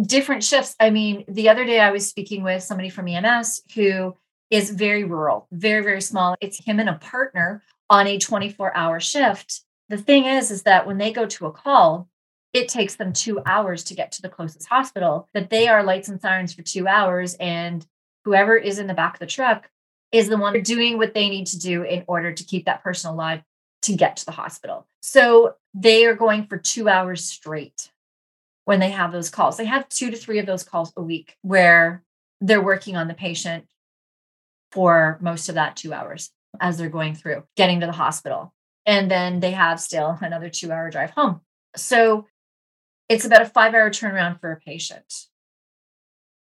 different 0.00 0.44
shifts. 0.44 0.74
I 0.80 0.90
mean, 0.90 1.24
the 1.28 1.48
other 1.48 1.64
day 1.64 1.80
I 1.80 1.90
was 1.90 2.08
speaking 2.08 2.42
with 2.42 2.62
somebody 2.62 2.88
from 2.88 3.08
EMS 3.08 3.62
who 3.74 4.16
is 4.50 4.70
very 4.70 5.04
rural, 5.04 5.48
very, 5.52 5.82
very 5.82 6.00
small. 6.00 6.34
It's 6.40 6.64
him 6.64 6.80
and 6.80 6.88
a 6.88 6.94
partner 6.94 7.62
on 7.90 8.06
a 8.06 8.18
24 8.18 8.76
hour 8.76 9.00
shift. 9.00 9.62
The 9.88 9.98
thing 9.98 10.24
is, 10.24 10.50
is 10.50 10.62
that 10.62 10.86
when 10.86 10.98
they 10.98 11.12
go 11.12 11.26
to 11.26 11.46
a 11.46 11.52
call, 11.52 12.08
it 12.52 12.68
takes 12.68 12.96
them 12.96 13.12
two 13.12 13.40
hours 13.46 13.84
to 13.84 13.94
get 13.94 14.12
to 14.12 14.22
the 14.22 14.28
closest 14.28 14.68
hospital, 14.68 15.28
that 15.32 15.50
they 15.50 15.68
are 15.68 15.82
lights 15.82 16.08
and 16.08 16.20
sirens 16.20 16.52
for 16.52 16.62
two 16.62 16.86
hours. 16.86 17.34
And 17.34 17.86
whoever 18.24 18.56
is 18.56 18.78
in 18.78 18.86
the 18.86 18.94
back 18.94 19.14
of 19.14 19.20
the 19.20 19.26
truck 19.26 19.70
is 20.12 20.28
the 20.28 20.36
one 20.36 20.62
doing 20.62 20.98
what 20.98 21.14
they 21.14 21.28
need 21.28 21.46
to 21.46 21.58
do 21.58 21.82
in 21.82 22.04
order 22.06 22.32
to 22.32 22.44
keep 22.44 22.66
that 22.66 22.82
person 22.82 23.10
alive 23.10 23.42
to 23.82 23.94
get 23.94 24.16
to 24.16 24.26
the 24.26 24.32
hospital. 24.32 24.86
So 25.00 25.54
they 25.74 26.04
are 26.04 26.14
going 26.14 26.46
for 26.46 26.58
two 26.58 26.88
hours 26.88 27.24
straight 27.24 27.90
when 28.72 28.80
they 28.80 28.90
have 28.90 29.12
those 29.12 29.28
calls. 29.28 29.58
They 29.58 29.66
have 29.66 29.86
two 29.90 30.10
to 30.10 30.16
three 30.16 30.38
of 30.38 30.46
those 30.46 30.64
calls 30.64 30.94
a 30.96 31.02
week 31.02 31.36
where 31.42 32.02
they're 32.40 32.64
working 32.64 32.96
on 32.96 33.06
the 33.06 33.12
patient 33.12 33.66
for 34.70 35.18
most 35.20 35.50
of 35.50 35.56
that 35.56 35.76
two 35.76 35.92
hours 35.92 36.30
as 36.58 36.78
they're 36.78 36.88
going 36.88 37.14
through 37.14 37.44
getting 37.54 37.80
to 37.80 37.86
the 37.86 37.92
hospital. 37.92 38.54
And 38.86 39.10
then 39.10 39.40
they 39.40 39.50
have 39.50 39.78
still 39.78 40.16
another 40.22 40.48
two 40.48 40.72
hour 40.72 40.90
drive 40.90 41.10
home. 41.10 41.42
So 41.76 42.26
it's 43.10 43.26
about 43.26 43.42
a 43.42 43.44
five 43.44 43.74
hour 43.74 43.90
turnaround 43.90 44.40
for 44.40 44.52
a 44.52 44.56
patient. 44.58 45.26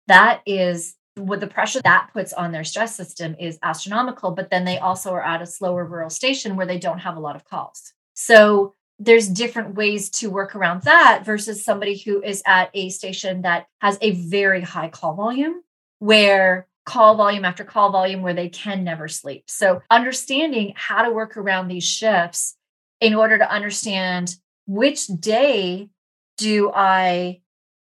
That 0.08 0.44
is 0.46 0.96
what 1.16 1.42
the 1.42 1.48
pressure 1.48 1.82
that 1.82 2.12
puts 2.14 2.32
on 2.32 2.54
their 2.54 2.64
stress 2.64 2.96
system 2.96 3.36
is 3.38 3.60
astronomical. 3.64 4.32
But 4.32 4.50
then 4.50 4.64
they 4.64 4.78
also 4.78 5.12
are 5.12 5.26
at 5.26 5.42
a 5.42 5.46
slower 5.46 5.84
rural 5.84 6.10
station 6.10 6.56
where 6.56 6.68
they 6.68 6.80
don't 6.80 7.00
have 7.00 7.18
a 7.18 7.20
lot 7.20 7.36
of 7.36 7.44
calls. 7.44 7.92
So 8.14 8.76
there's 9.00 9.28
different 9.28 9.76
ways 9.76 10.10
to 10.10 10.30
work 10.30 10.56
around 10.56 10.84
that 10.84 11.24
versus 11.26 11.64
somebody 11.64 11.98
who 11.98 12.22
is 12.22 12.42
at 12.46 12.70
a 12.74 12.90
station 12.90 13.42
that 13.42 13.68
has 13.82 13.98
a 14.02 14.12
very 14.12 14.62
high 14.62 14.90
call 14.90 15.16
volume 15.16 15.62
where 16.00 16.68
call 16.86 17.16
volume 17.16 17.46
after 17.46 17.64
call 17.64 17.92
volume 17.92 18.22
where 18.22 18.34
they 18.34 18.50
can 18.50 18.84
never 18.84 19.08
sleep. 19.08 19.46
So 19.48 19.82
understanding 19.90 20.74
how 20.76 21.04
to 21.04 21.12
work 21.12 21.38
around 21.38 21.68
these 21.68 21.84
shifts 21.84 22.56
in 23.00 23.16
order 23.16 23.38
to 23.38 23.52
understand 23.52 24.36
which 24.66 25.08
day 25.08 25.90
do 26.38 26.72
I 26.74 27.42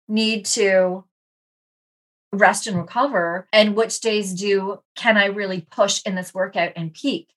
need 0.09 0.47
to 0.47 1.05
rest 2.33 2.67
and 2.67 2.77
recover 2.77 3.47
and 3.53 3.75
which 3.75 4.01
days 4.01 4.35
do 4.35 4.79
can 4.97 5.17
I 5.17 5.27
really 5.27 5.67
push 5.71 6.03
in 6.05 6.15
this 6.15 6.35
workout 6.35 6.73
and 6.77 6.93
peak? 6.93 7.29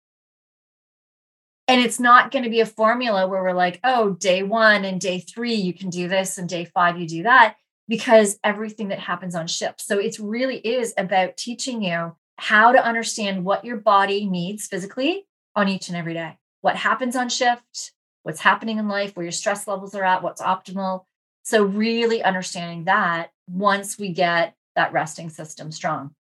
And 1.72 1.80
it's 1.80 2.02
not 2.02 2.32
going 2.32 2.44
to 2.44 2.50
be 2.50 2.60
a 2.60 2.66
formula 2.66 3.26
where 3.30 3.42
we're 3.42 3.54
like, 3.54 3.80
oh, 3.86 4.10
day 4.10 4.44
one 4.44 4.84
and 4.84 5.00
day 5.00 5.22
three, 5.22 5.54
you 5.54 5.74
can 5.74 5.90
do 5.90 6.10
this, 6.10 6.38
and 6.38 6.50
day 6.50 6.66
five, 6.66 7.00
you 7.00 7.08
do 7.08 7.24
that, 7.24 7.56
because 7.88 8.38
everything 8.44 8.90
that 8.90 9.00
happens 9.00 9.36
on 9.36 9.48
shift. 9.48 9.80
So 9.80 9.98
it 9.98 10.18
really 10.20 10.58
is 10.58 10.94
about 10.98 11.38
teaching 11.38 11.82
you 11.82 12.18
how 12.36 12.74
to 12.74 12.86
understand 12.86 13.46
what 13.46 13.64
your 13.64 13.78
body 13.78 14.26
needs 14.26 14.68
physically 14.68 15.28
on 15.56 15.70
each 15.70 15.88
and 15.88 15.96
every 15.96 16.14
day, 16.14 16.38
what 16.60 16.76
happens 16.76 17.16
on 17.16 17.30
shift, 17.30 17.94
what's 18.24 18.42
happening 18.42 18.78
in 18.78 18.90
life, 18.90 19.16
where 19.16 19.24
your 19.24 19.32
stress 19.32 19.66
levels 19.66 19.96
are 19.96 20.04
at, 20.04 20.24
what's 20.24 20.42
optimal. 20.42 21.06
So, 21.44 21.64
really 21.64 22.22
understanding 22.22 22.84
that 22.84 23.32
once 23.48 23.98
we 23.98 24.10
get 24.10 24.56
that 24.76 24.92
resting 24.92 25.30
system 25.30 25.72
strong. 25.72 26.16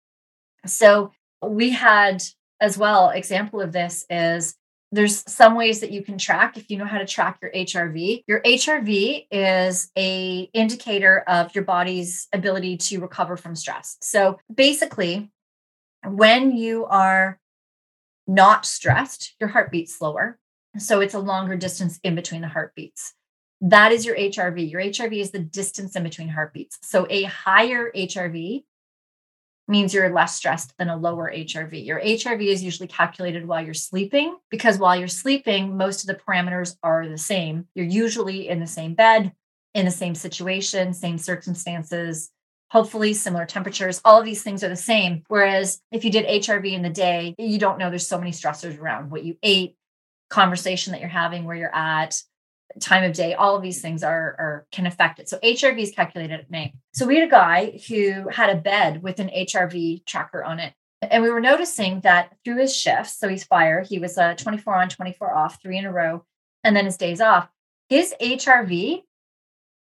So, 0.66 1.12
we 1.40 1.70
had 1.70 2.24
as 2.60 2.76
well 2.76 3.10
example 3.10 3.60
of 3.60 3.70
this 3.70 4.04
is 4.10 4.56
there's 4.92 5.24
some 5.30 5.56
ways 5.56 5.80
that 5.80 5.90
you 5.90 6.02
can 6.02 6.16
track 6.16 6.56
if 6.56 6.70
you 6.70 6.78
know 6.78 6.84
how 6.84 6.98
to 6.98 7.06
track 7.06 7.38
your 7.42 7.50
HRV. 7.50 8.24
Your 8.26 8.40
HRV 8.40 9.26
is 9.30 9.90
a 9.96 10.48
indicator 10.52 11.24
of 11.26 11.54
your 11.54 11.64
body's 11.64 12.28
ability 12.32 12.76
to 12.76 13.00
recover 13.00 13.36
from 13.36 13.56
stress. 13.56 13.96
So 14.00 14.38
basically, 14.52 15.30
when 16.04 16.56
you 16.56 16.86
are 16.86 17.40
not 18.26 18.64
stressed, 18.64 19.34
your 19.40 19.48
heart 19.48 19.70
beats 19.70 19.98
slower. 19.98 20.38
So 20.78 21.00
it's 21.00 21.14
a 21.14 21.18
longer 21.18 21.56
distance 21.56 21.98
in 22.04 22.14
between 22.14 22.42
the 22.42 22.48
heartbeats. 22.48 23.14
That 23.60 23.92
is 23.92 24.04
your 24.04 24.16
HRV. 24.16 24.70
Your 24.70 24.82
HRV 24.82 25.20
is 25.20 25.30
the 25.30 25.38
distance 25.38 25.96
in 25.96 26.02
between 26.02 26.28
heartbeats. 26.28 26.78
So 26.82 27.06
a 27.08 27.24
higher 27.24 27.90
HRV 27.94 28.64
means 29.68 29.92
you're 29.92 30.12
less 30.12 30.36
stressed 30.36 30.76
than 30.78 30.88
a 30.88 30.96
lower 30.96 31.30
HRV. 31.30 31.84
Your 31.84 32.00
HRV 32.00 32.46
is 32.46 32.62
usually 32.62 32.86
calculated 32.86 33.46
while 33.46 33.64
you're 33.64 33.74
sleeping 33.74 34.36
because 34.50 34.78
while 34.78 34.96
you're 34.96 35.08
sleeping, 35.08 35.76
most 35.76 36.02
of 36.02 36.06
the 36.06 36.22
parameters 36.22 36.76
are 36.82 37.08
the 37.08 37.18
same. 37.18 37.66
You're 37.74 37.86
usually 37.86 38.48
in 38.48 38.60
the 38.60 38.66
same 38.66 38.94
bed, 38.94 39.32
in 39.74 39.84
the 39.84 39.90
same 39.90 40.14
situation, 40.14 40.94
same 40.94 41.18
circumstances, 41.18 42.30
hopefully 42.70 43.12
similar 43.12 43.46
temperatures. 43.46 44.00
All 44.04 44.18
of 44.18 44.24
these 44.24 44.42
things 44.42 44.62
are 44.62 44.68
the 44.68 44.76
same. 44.76 45.22
Whereas 45.28 45.80
if 45.92 46.04
you 46.04 46.10
did 46.10 46.26
HRV 46.26 46.72
in 46.72 46.82
the 46.82 46.90
day, 46.90 47.34
you 47.38 47.58
don't 47.58 47.78
know 47.78 47.90
there's 47.90 48.06
so 48.06 48.18
many 48.18 48.32
stressors 48.32 48.78
around 48.78 49.10
what 49.10 49.24
you 49.24 49.36
ate, 49.42 49.76
conversation 50.30 50.92
that 50.92 51.00
you're 51.00 51.08
having, 51.08 51.44
where 51.44 51.56
you're 51.56 51.74
at, 51.74 52.20
time 52.80 53.04
of 53.04 53.14
day, 53.14 53.34
all 53.34 53.56
of 53.56 53.62
these 53.62 53.80
things 53.80 54.02
are, 54.02 54.36
are 54.38 54.66
can 54.72 54.86
affect 54.86 55.18
it. 55.18 55.28
So 55.28 55.38
HRV 55.38 55.78
is 55.80 55.92
calculated 55.92 56.40
at 56.40 56.50
night. 56.50 56.74
So 56.92 57.06
we 57.06 57.16
had 57.18 57.28
a 57.28 57.30
guy 57.30 57.80
who 57.88 58.28
had 58.28 58.50
a 58.50 58.60
bed 58.60 59.02
with 59.02 59.20
an 59.20 59.28
HRV 59.28 60.04
tracker 60.04 60.44
on 60.44 60.58
it. 60.58 60.74
And 61.02 61.22
we 61.22 61.30
were 61.30 61.40
noticing 61.40 62.00
that 62.00 62.34
through 62.44 62.58
his 62.58 62.74
shifts, 62.74 63.18
so 63.18 63.28
he's 63.28 63.44
fire, 63.44 63.82
he 63.82 63.98
was 63.98 64.16
uh, 64.16 64.34
24 64.34 64.76
on, 64.76 64.88
24 64.88 65.34
off, 65.34 65.62
three 65.62 65.78
in 65.78 65.84
a 65.84 65.92
row, 65.92 66.24
and 66.64 66.74
then 66.74 66.86
his 66.86 66.96
days 66.96 67.20
off. 67.20 67.48
His 67.88 68.14
HRV 68.20 69.02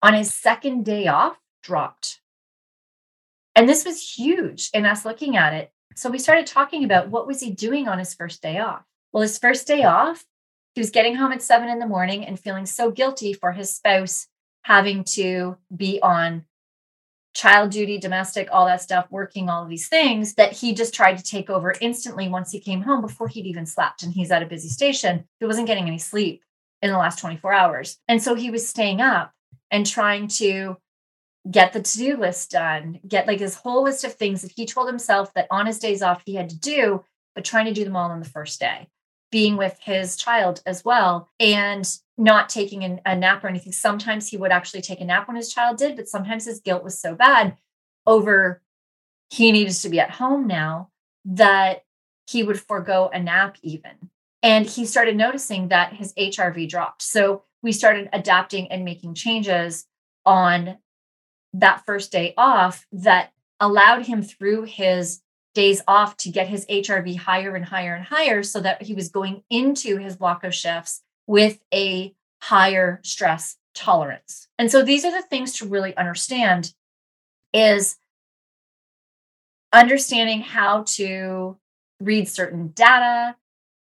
on 0.02 0.14
his 0.14 0.32
second 0.32 0.85
day 0.85 1.06
off 1.08 1.37
dropped. 1.62 2.20
And 3.54 3.68
this 3.68 3.85
was 3.85 4.16
huge 4.16 4.70
in 4.73 4.87
us 4.87 5.04
looking 5.04 5.37
at 5.37 5.54
it. 5.54 5.73
So 5.97 6.11
we 6.11 6.18
started 6.18 6.47
talking 6.47 6.85
about 6.85 7.08
what 7.08 7.26
was 7.26 7.40
he 7.40 7.50
doing 7.50 7.88
on 7.88 7.99
his 7.99 8.14
first 8.14 8.40
day 8.40 8.58
off? 8.58 8.85
Well, 9.12 9.23
his 9.23 9.38
first 9.38 9.66
day 9.66 9.82
off, 9.82 10.25
he 10.78 10.80
was 10.80 10.90
getting 10.90 11.16
home 11.16 11.32
at 11.32 11.42
seven 11.42 11.68
in 11.68 11.80
the 11.80 11.88
morning 11.88 12.25
and 12.25 12.38
feeling 12.38 12.64
so 12.64 12.92
guilty 12.92 13.32
for 13.32 13.50
his 13.50 13.75
spouse 13.75 14.28
having 14.62 15.02
to 15.02 15.56
be 15.76 16.00
on 16.00 16.45
child 17.34 17.73
duty, 17.73 17.99
domestic, 17.99 18.47
all 18.52 18.64
that 18.67 18.80
stuff, 18.80 19.08
working 19.10 19.49
all 19.49 19.64
of 19.64 19.69
these 19.69 19.88
things 19.88 20.34
that 20.34 20.52
he 20.52 20.73
just 20.73 20.95
tried 20.95 21.19
to 21.19 21.25
take 21.25 21.50
over 21.50 21.75
instantly 21.80 22.28
once 22.28 22.52
he 22.52 22.60
came 22.60 22.82
home 22.82 23.00
before 23.00 23.26
he'd 23.26 23.45
even 23.45 23.67
slept. 23.67 24.04
And 24.04 24.12
he's 24.12 24.30
at 24.30 24.45
a 24.45 24.47
busy 24.47 24.69
station. 24.69 25.25
He 25.41 25.47
wasn't 25.47 25.67
getting 25.67 25.88
any 25.88 25.99
sleep 25.99 26.45
in 26.80 26.93
the 26.93 26.97
last 26.97 27.19
24 27.19 27.52
hours. 27.52 27.99
And 28.06 28.23
so 28.23 28.36
he 28.36 28.52
was 28.52 28.69
staying 28.69 29.00
up 29.00 29.32
and 29.73 29.84
trying 29.84 30.28
to 30.28 30.76
get 31.50 31.73
the 31.73 31.82
to 31.82 31.99
do 31.99 32.17
list 32.17 32.52
done, 32.52 33.00
get 33.08 33.26
like 33.26 33.41
his 33.41 33.56
whole 33.56 33.82
list 33.82 34.04
of 34.04 34.14
things 34.14 34.43
that 34.43 34.52
he 34.54 34.64
told 34.64 34.86
himself 34.86 35.34
that 35.34 35.49
on 35.50 35.67
his 35.67 35.80
days 35.80 36.02
off 36.02 36.23
he 36.25 36.36
had 36.36 36.50
to 36.50 36.60
do, 36.60 37.02
but 37.34 37.45
trying 37.45 37.67
to 37.67 37.75
do 37.75 37.82
them 37.82 37.97
all 37.97 38.12
on 38.12 38.21
the 38.21 38.28
first 38.28 38.60
day 38.60 38.86
being 39.30 39.56
with 39.56 39.78
his 39.80 40.17
child 40.17 40.62
as 40.64 40.84
well 40.84 41.30
and 41.38 41.99
not 42.17 42.49
taking 42.49 42.82
a, 42.82 43.00
a 43.04 43.17
nap 43.17 43.45
or 43.45 43.49
anything. 43.49 43.73
Sometimes 43.73 44.28
he 44.28 44.36
would 44.36 44.52
actually 44.52 44.82
take 44.82 45.00
a 45.00 45.04
nap 45.04 45.28
when 45.28 45.36
his 45.36 45.52
child 45.52 45.76
did, 45.76 45.97
but 45.97 46.08
sometimes 46.08 46.47
his 46.47 46.60
guilt 46.60 46.82
was 46.82 46.99
so 46.99 47.14
bad 47.14 47.56
over 48.06 48.62
he 49.30 49.52
needed 49.52 49.75
to 49.75 49.88
be 49.88 50.00
at 50.00 50.12
home 50.12 50.47
now 50.47 50.88
that 51.25 51.84
he 52.26 52.43
would 52.43 52.60
forego 52.60 53.10
a 53.12 53.21
nap 53.21 53.56
even. 53.62 54.10
And 54.43 54.67
he 54.67 54.86
started 54.86 55.17
noticing 55.17 55.69
that 55.69 55.95
his 55.95 56.14
HRV 56.14 56.69
dropped. 56.69 57.02
So 57.02 57.43
we 57.62 57.73
started 57.73 58.08
adapting 58.12 58.71
and 58.71 58.84
making 58.84 59.14
changes 59.14 59.86
on 60.25 60.78
that 61.52 61.84
first 61.84 62.12
day 62.12 62.34
off 62.36 62.86
that 62.93 63.32
allowed 63.60 64.06
him 64.06 64.23
through 64.23 64.62
his 64.62 65.21
days 65.58 65.82
off 65.88 66.16
to 66.16 66.30
get 66.30 66.47
his 66.47 66.64
HRV 66.66 67.16
higher 67.16 67.56
and 67.56 67.64
higher 67.64 67.92
and 67.92 68.04
higher 68.04 68.44
so 68.44 68.60
that 68.60 68.80
he 68.80 68.94
was 68.94 69.08
going 69.08 69.42
into 69.50 69.97
his 69.97 70.14
block 70.14 70.44
of 70.44 70.54
shifts 70.54 71.02
with 71.26 71.58
a 71.75 72.14
higher 72.40 73.00
stress 73.02 73.56
tolerance. 73.75 74.47
And 74.56 74.71
so 74.71 74.84
these 74.84 75.04
are 75.04 75.10
the 75.10 75.26
things 75.26 75.54
to 75.54 75.66
really 75.66 75.97
understand 75.97 76.73
is 77.52 77.97
understanding 79.73 80.42
how 80.42 80.84
to 80.90 81.58
read 81.99 82.28
certain 82.28 82.68
data 82.68 83.34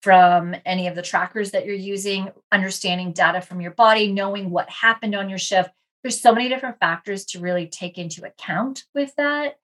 from 0.03 0.55
any 0.67 0.85
of 0.85 0.93
the 0.93 1.01
trackers 1.01 1.49
that 1.51 1.65
you're 1.65 1.73
using, 1.73 2.29
understanding 2.51 3.13
data 3.13 3.41
from 3.41 3.61
your 3.61 3.71
body, 3.71 4.11
knowing 4.11 4.51
what 4.51 4.69
happened 4.69 5.15
on 5.15 5.27
your 5.27 5.39
shift. 5.39 5.71
There's 6.03 6.21
so 6.21 6.35
many 6.35 6.49
different 6.49 6.79
factors 6.79 7.25
to 7.27 7.39
really 7.39 7.65
take 7.65 7.97
into 7.97 8.23
account 8.27 8.83
with 8.93 9.15
that 9.15 9.55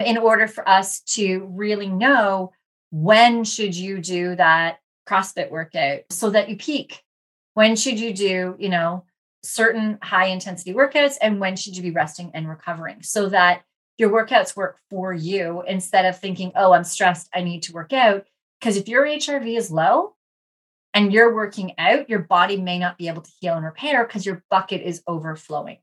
in 0.00 0.18
order 0.18 0.46
for 0.46 0.68
us 0.68 1.00
to 1.00 1.46
really 1.52 1.88
know 1.88 2.52
when 2.90 3.44
should 3.44 3.76
you 3.76 4.00
do 4.00 4.36
that 4.36 4.78
CrossFit 5.08 5.50
workout 5.50 6.00
so 6.10 6.30
that 6.30 6.48
you 6.48 6.56
peak? 6.56 7.02
When 7.54 7.76
should 7.76 7.98
you 7.98 8.12
do, 8.12 8.56
you 8.58 8.68
know, 8.68 9.04
certain 9.42 9.98
high 10.02 10.26
intensity 10.26 10.72
workouts 10.72 11.16
and 11.20 11.38
when 11.38 11.56
should 11.56 11.76
you 11.76 11.82
be 11.82 11.90
resting 11.90 12.30
and 12.34 12.48
recovering 12.48 13.02
so 13.02 13.28
that 13.28 13.62
your 13.98 14.10
workouts 14.10 14.56
work 14.56 14.78
for 14.90 15.12
you 15.12 15.62
instead 15.68 16.04
of 16.04 16.18
thinking, 16.18 16.50
"Oh, 16.56 16.72
I'm 16.72 16.84
stressed, 16.84 17.28
I 17.34 17.42
need 17.42 17.62
to 17.64 17.72
work 17.72 17.92
out." 17.92 18.26
Because 18.58 18.76
if 18.76 18.88
your 18.88 19.06
HRV 19.06 19.56
is 19.56 19.70
low 19.70 20.16
and 20.94 21.12
you're 21.12 21.34
working 21.34 21.78
out, 21.78 22.08
your 22.08 22.20
body 22.20 22.56
may 22.56 22.78
not 22.78 22.98
be 22.98 23.08
able 23.08 23.22
to 23.22 23.30
heal 23.40 23.54
and 23.54 23.64
repair 23.64 24.04
because 24.04 24.26
your 24.26 24.42
bucket 24.50 24.80
is 24.80 25.02
overflowing. 25.06 25.78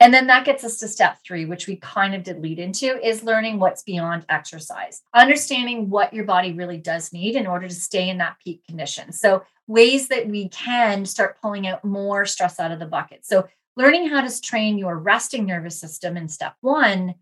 And 0.00 0.14
then 0.14 0.26
that 0.28 0.46
gets 0.46 0.64
us 0.64 0.78
to 0.78 0.88
step 0.88 1.18
three, 1.22 1.44
which 1.44 1.66
we 1.66 1.76
kind 1.76 2.14
of 2.14 2.22
did 2.22 2.40
lead 2.40 2.58
into, 2.58 3.06
is 3.06 3.22
learning 3.22 3.58
what's 3.58 3.82
beyond 3.82 4.24
exercise, 4.30 5.02
understanding 5.12 5.90
what 5.90 6.14
your 6.14 6.24
body 6.24 6.52
really 6.52 6.78
does 6.78 7.12
need 7.12 7.36
in 7.36 7.46
order 7.46 7.68
to 7.68 7.74
stay 7.74 8.08
in 8.08 8.16
that 8.18 8.38
peak 8.42 8.64
condition. 8.64 9.12
So, 9.12 9.44
ways 9.66 10.08
that 10.08 10.26
we 10.26 10.48
can 10.48 11.04
start 11.04 11.40
pulling 11.40 11.66
out 11.66 11.84
more 11.84 12.24
stress 12.24 12.58
out 12.58 12.72
of 12.72 12.78
the 12.78 12.86
bucket. 12.86 13.26
So, 13.26 13.46
learning 13.76 14.08
how 14.08 14.22
to 14.22 14.40
train 14.40 14.78
your 14.78 14.96
resting 14.96 15.44
nervous 15.44 15.78
system 15.78 16.16
in 16.16 16.28
step 16.28 16.54
one 16.62 17.14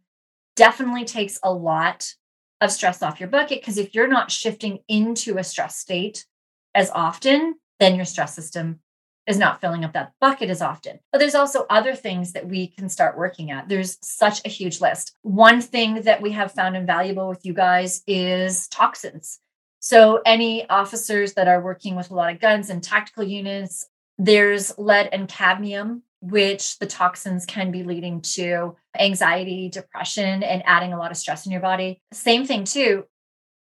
definitely 0.55 1.05
takes 1.05 1.39
a 1.43 1.53
lot 1.53 2.15
of 2.61 2.71
stress 2.71 3.03
off 3.03 3.21
your 3.21 3.29
bucket 3.29 3.61
because 3.61 3.79
if 3.79 3.95
you're 3.95 4.09
not 4.09 4.31
shifting 4.31 4.79
into 4.89 5.39
a 5.39 5.45
stress 5.45 5.77
state 5.77 6.27
as 6.75 6.91
often, 6.95 7.57
then 7.81 7.97
your 7.97 8.05
stress 8.05 8.35
system 8.35 8.81
is 9.29 9.39
not 9.39 9.61
filling 9.61 9.85
up 9.85 9.93
that 9.93 10.15
bucket 10.21 10.49
as 10.49 10.63
often. 10.63 10.99
But 11.13 11.19
there's 11.19 11.35
also 11.35 11.67
other 11.69 11.95
things 11.95 12.33
that 12.33 12.49
we 12.49 12.67
can 12.67 12.89
start 12.89 13.19
working 13.19 13.51
at. 13.51 13.69
There's 13.69 13.99
such 14.01 14.41
a 14.45 14.49
huge 14.49 14.81
list. 14.81 15.15
One 15.23 15.61
thing 15.61 16.03
that 16.03 16.23
we 16.23 16.33
have 16.33 16.51
found 16.51 16.77
invaluable 16.77 17.29
with 17.29 17.45
you 17.45 17.53
guys 17.53 18.03
is 18.07 18.67
toxins. 18.69 19.39
So, 19.81 20.23
any 20.27 20.69
officers 20.69 21.35
that 21.35 21.47
are 21.47 21.63
working 21.63 21.95
with 21.95 22.11
a 22.11 22.15
lot 22.15 22.33
of 22.33 22.41
guns 22.41 22.71
and 22.71 22.83
tactical 22.83 23.23
units, 23.23 23.87
there's 24.17 24.77
lead 24.77 25.11
and 25.13 25.29
cadmium, 25.29 26.03
which 26.21 26.79
the 26.79 26.87
toxins 26.87 27.47
can 27.47 27.71
be 27.71 27.85
leading 27.85 28.21
to 28.23 28.75
anxiety, 28.99 29.69
depression, 29.69 30.43
and 30.43 30.63
adding 30.67 30.93
a 30.93 30.99
lot 30.99 31.13
of 31.13 31.17
stress 31.17 31.47
in 31.47 31.53
your 31.53 31.61
body. 31.61 32.01
Same 32.13 32.45
thing, 32.45 32.65
too. 32.65 33.05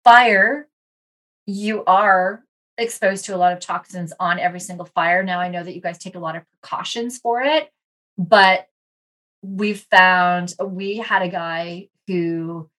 Fire, 0.04 0.68
you 1.46 1.84
are 1.86 2.44
exposed 2.82 3.26
to 3.26 3.36
a 3.36 3.38
lot 3.38 3.54
of 3.54 3.60
toxins 3.60 4.14
on 4.20 4.40
every 4.40 4.60
single 4.60 4.86
fire. 4.86 5.24
Now 5.24 5.40
I 5.40 5.50
know 5.50 5.64
that 5.64 5.76
you 5.76 5.82
guys 5.82 5.98
take 5.98 6.16
a 6.16 6.20
lot 6.20 6.36
of 6.36 6.44
precautions 6.50 7.18
for 7.18 7.42
it, 7.42 7.72
but 8.18 8.68
we've 9.42 9.82
found 9.92 10.54
we 10.64 10.98
had 10.98 11.22
a 11.22 11.30
guy 11.30 11.90
who 12.08 12.70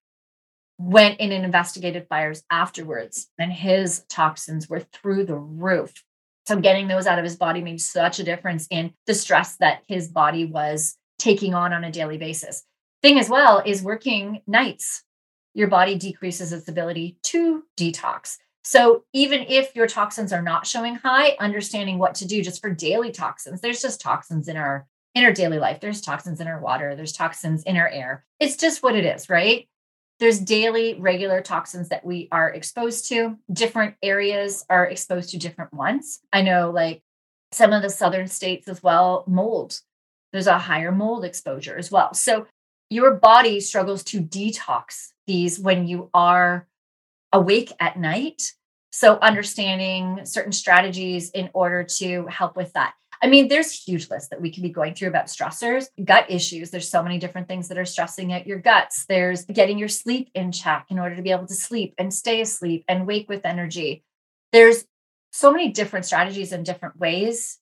went 0.79 1.21
in 1.21 1.33
and 1.33 1.45
investigated 1.45 2.07
fires 2.09 2.43
afterwards 2.51 3.29
and 3.39 3.53
his 3.53 4.05
toxins 4.09 4.69
were 4.69 4.81
through 4.81 5.25
the 5.25 5.37
roof 5.37 6.05
So 6.47 6.59
getting 6.59 6.89
those 6.89 7.07
out 7.07 7.19
of 7.19 7.25
his 7.25 7.37
body 7.37 7.63
made 7.63 7.81
such 7.81 8.19
a 8.19 8.25
difference 8.25 8.67
in 8.71 8.95
the 9.07 9.15
stress 9.15 9.57
that 9.57 9.83
his 9.87 10.09
body 10.09 10.45
was 10.45 10.97
taking 11.19 11.55
on 11.55 11.73
on 11.73 11.85
a 11.85 11.93
daily 11.93 12.19
basis. 12.19 12.65
Thing 13.01 13.19
as 13.19 13.29
well 13.29 13.63
is 13.65 13.83
working 13.83 14.43
nights. 14.47 15.05
Your 15.55 15.69
body 15.69 15.95
decreases 15.97 16.53
its 16.53 16.69
ability 16.69 17.19
to 17.25 17.63
detox. 17.77 18.39
So 18.63 19.05
even 19.13 19.45
if 19.49 19.75
your 19.75 19.87
toxins 19.87 20.33
are 20.33 20.43
not 20.43 20.67
showing 20.67 20.95
high, 20.95 21.37
understanding 21.41 21.99
what 21.99 22.15
to 22.17 22.27
do 22.27 22.43
just 22.43 22.61
for 22.61 22.71
daily 22.71 23.11
toxins. 23.11 23.61
There's 23.61 23.83
just 23.83 24.01
toxins 24.01 24.49
in 24.49 24.57
our 24.57 24.87
in 25.15 25.25
our 25.25 25.33
daily 25.33 25.59
life. 25.59 25.81
There's 25.81 26.01
toxins 26.01 26.41
in 26.41 26.47
our 26.47 26.61
water, 26.61 26.97
there's 26.97 27.13
toxins 27.13 27.65
in 27.65 27.77
our 27.77 27.89
air. 27.89 28.25
It's 28.41 28.57
just 28.57 28.83
what 28.83 28.97
it 28.97 29.05
is, 29.05 29.29
right? 29.29 29.69
There's 30.21 30.39
daily 30.39 30.95
regular 30.95 31.43
toxins 31.43 31.89
that 31.89 32.05
we 32.05 32.29
are 32.31 32.49
exposed 32.51 33.09
to. 33.09 33.37
Different 33.53 33.97
areas 34.03 34.65
are 34.71 34.87
exposed 34.87 35.31
to 35.31 35.39
different 35.39 35.75
ones. 35.75 36.21
I 36.33 36.43
know 36.43 36.71
like 36.71 37.03
some 37.51 37.73
of 37.73 37.83
the 37.83 37.91
southern 37.91 38.29
states 38.29 38.69
as 38.69 38.83
well, 38.83 39.25
mold. 39.27 39.81
There's 40.33 40.47
a 40.47 40.59
higher 40.59 40.93
mold 40.93 41.25
exposure 41.25 41.77
as 41.77 41.91
well. 41.91 42.15
So 42.15 42.47
your 42.89 43.15
body 43.15 43.61
struggles 43.61 44.05
to 44.05 44.23
detox 44.23 45.09
these 45.27 45.59
when 45.59 45.87
you 45.87 46.09
are 46.15 46.69
awake 47.33 47.73
at 47.81 47.99
night. 47.99 48.43
So, 48.91 49.19
understanding 49.21 50.21
certain 50.25 50.53
strategies 50.53 51.31
in 51.31 51.51
order 51.55 51.83
to 51.99 52.27
help 52.27 52.57
with 52.57 52.73
that. 52.75 52.95
I 53.23 53.29
mean, 53.29 53.47
there's 53.47 53.71
huge 53.71 54.11
lists 54.11 54.31
that 54.31 54.41
we 54.41 54.53
could 54.53 54.65
be 54.65 54.69
going 54.69 54.95
through 54.95 55.09
about 55.09 55.27
stressors, 55.27 55.87
gut 56.05 56.27
issues. 56.29 56.71
There's 56.71 56.89
so 56.89 57.05
many 57.05 57.19
different 57.19 57.47
things 57.47 57.69
that 57.69 57.79
are 57.79 57.85
stressing 57.85 58.33
at 58.33 58.49
your 58.49 58.59
guts. 58.59 59.07
There's 59.07 59.45
getting 59.45 59.79
your 59.79 59.89
sleep 59.89 60.29
in 60.35 60.51
check 60.51 60.87
in 60.91 60.99
order 60.99 61.15
to 61.15 61.23
be 61.23 61.31
able 61.31 61.47
to 61.47 61.55
sleep 61.55 61.95
and 61.99 62.13
stay 62.13 62.41
asleep 62.41 62.85
and 62.89 63.07
wake 63.07 63.29
with 63.29 63.47
energy. 63.47 64.03
There's 64.51 64.85
so 65.31 65.53
many 65.53 65.71
different 65.71 66.05
strategies 66.05 66.51
and 66.51 66.67
different 66.67 66.99
ways 66.99 67.59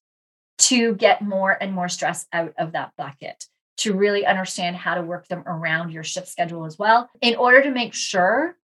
to 0.59 0.95
get 0.95 1.23
more 1.23 1.57
and 1.61 1.73
more 1.73 1.89
stress 1.89 2.27
out 2.33 2.55
of 2.59 2.73
that 2.73 2.93
bucket, 2.97 3.45
to 3.79 3.93
really 3.93 4.25
understand 4.25 4.77
how 4.77 4.95
to 4.95 5.03
work 5.03 5.29
them 5.29 5.43
around 5.47 5.91
your 5.91 6.05
shift 6.05 6.29
schedule 6.29 6.65
as 6.65 6.79
well, 6.79 7.11
in 7.21 7.37
order 7.37 7.63
to 7.63 7.71
make 7.71 7.93
sure 7.93 8.57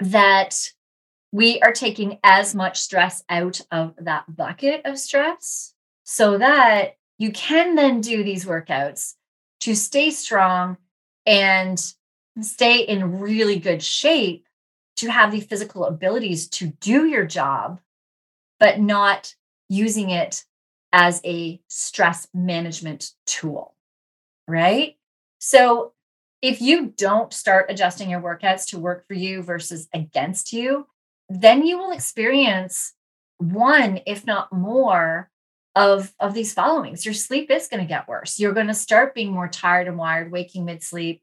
that 0.00 0.70
we 1.32 1.60
are 1.60 1.72
taking 1.72 2.18
as 2.22 2.54
much 2.54 2.80
stress 2.80 3.24
out 3.28 3.60
of 3.70 3.94
that 3.98 4.24
bucket 4.34 4.82
of 4.84 4.98
stress 4.98 5.74
so 6.04 6.38
that 6.38 6.96
you 7.18 7.32
can 7.32 7.74
then 7.74 8.00
do 8.00 8.22
these 8.22 8.44
workouts 8.44 9.14
to 9.60 9.74
stay 9.74 10.10
strong 10.10 10.76
and 11.26 11.92
stay 12.40 12.80
in 12.80 13.20
really 13.20 13.58
good 13.58 13.82
shape 13.82 14.46
to 14.96 15.10
have 15.10 15.32
the 15.32 15.40
physical 15.40 15.84
abilities 15.84 16.48
to 16.48 16.68
do 16.80 17.06
your 17.06 17.26
job, 17.26 17.80
but 18.58 18.80
not 18.80 19.34
using 19.68 20.10
it 20.10 20.44
as 20.92 21.20
a 21.24 21.60
stress 21.68 22.28
management 22.32 23.12
tool. 23.26 23.74
Right. 24.48 24.96
So 25.38 25.92
if 26.46 26.60
you 26.60 26.94
don't 26.96 27.32
start 27.32 27.66
adjusting 27.68 28.08
your 28.08 28.20
workouts 28.20 28.68
to 28.68 28.78
work 28.78 29.04
for 29.08 29.14
you 29.14 29.42
versus 29.42 29.88
against 29.92 30.52
you, 30.52 30.86
then 31.28 31.66
you 31.66 31.76
will 31.76 31.90
experience 31.90 32.92
one, 33.38 34.00
if 34.06 34.24
not 34.24 34.52
more, 34.52 35.28
of, 35.74 36.14
of 36.20 36.34
these 36.34 36.54
followings. 36.54 37.04
Your 37.04 37.14
sleep 37.14 37.50
is 37.50 37.66
going 37.66 37.82
to 37.82 37.88
get 37.88 38.06
worse. 38.06 38.38
You're 38.38 38.54
going 38.54 38.68
to 38.68 38.74
start 38.74 39.12
being 39.12 39.32
more 39.32 39.48
tired 39.48 39.88
and 39.88 39.98
wired, 39.98 40.30
waking 40.30 40.64
mid 40.64 40.84
sleep. 40.84 41.20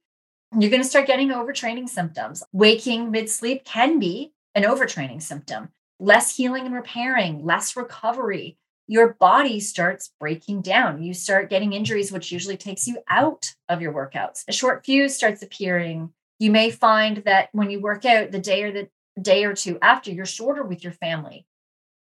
You're 0.59 0.69
going 0.69 0.83
to 0.83 0.87
start 0.87 1.07
getting 1.07 1.29
overtraining 1.29 1.87
symptoms. 1.87 2.43
Waking 2.51 3.09
mid 3.09 3.29
sleep 3.29 3.63
can 3.63 3.99
be 3.99 4.33
an 4.53 4.63
overtraining 4.63 5.21
symptom. 5.21 5.69
Less 5.99 6.35
healing 6.35 6.65
and 6.65 6.75
repairing, 6.75 7.45
less 7.45 7.77
recovery, 7.77 8.57
your 8.87 9.13
body 9.13 9.59
starts 9.59 10.11
breaking 10.19 10.61
down. 10.61 11.01
You 11.01 11.13
start 11.13 11.49
getting 11.49 11.73
injuries, 11.73 12.11
which 12.11 12.31
usually 12.31 12.57
takes 12.57 12.87
you 12.87 12.99
out 13.09 13.53
of 13.69 13.81
your 13.81 13.93
workouts. 13.93 14.43
A 14.47 14.51
short 14.51 14.85
fuse 14.85 15.15
starts 15.15 15.41
appearing. 15.41 16.11
You 16.39 16.51
may 16.51 16.69
find 16.69 17.17
that 17.25 17.49
when 17.53 17.69
you 17.69 17.79
work 17.79 18.05
out 18.05 18.31
the 18.31 18.39
day 18.39 18.63
or 18.63 18.71
the 18.71 18.89
day 19.21 19.45
or 19.45 19.53
two 19.53 19.77
after, 19.81 20.11
you're 20.11 20.25
shorter 20.25 20.63
with 20.63 20.83
your 20.83 20.93
family. 20.93 21.45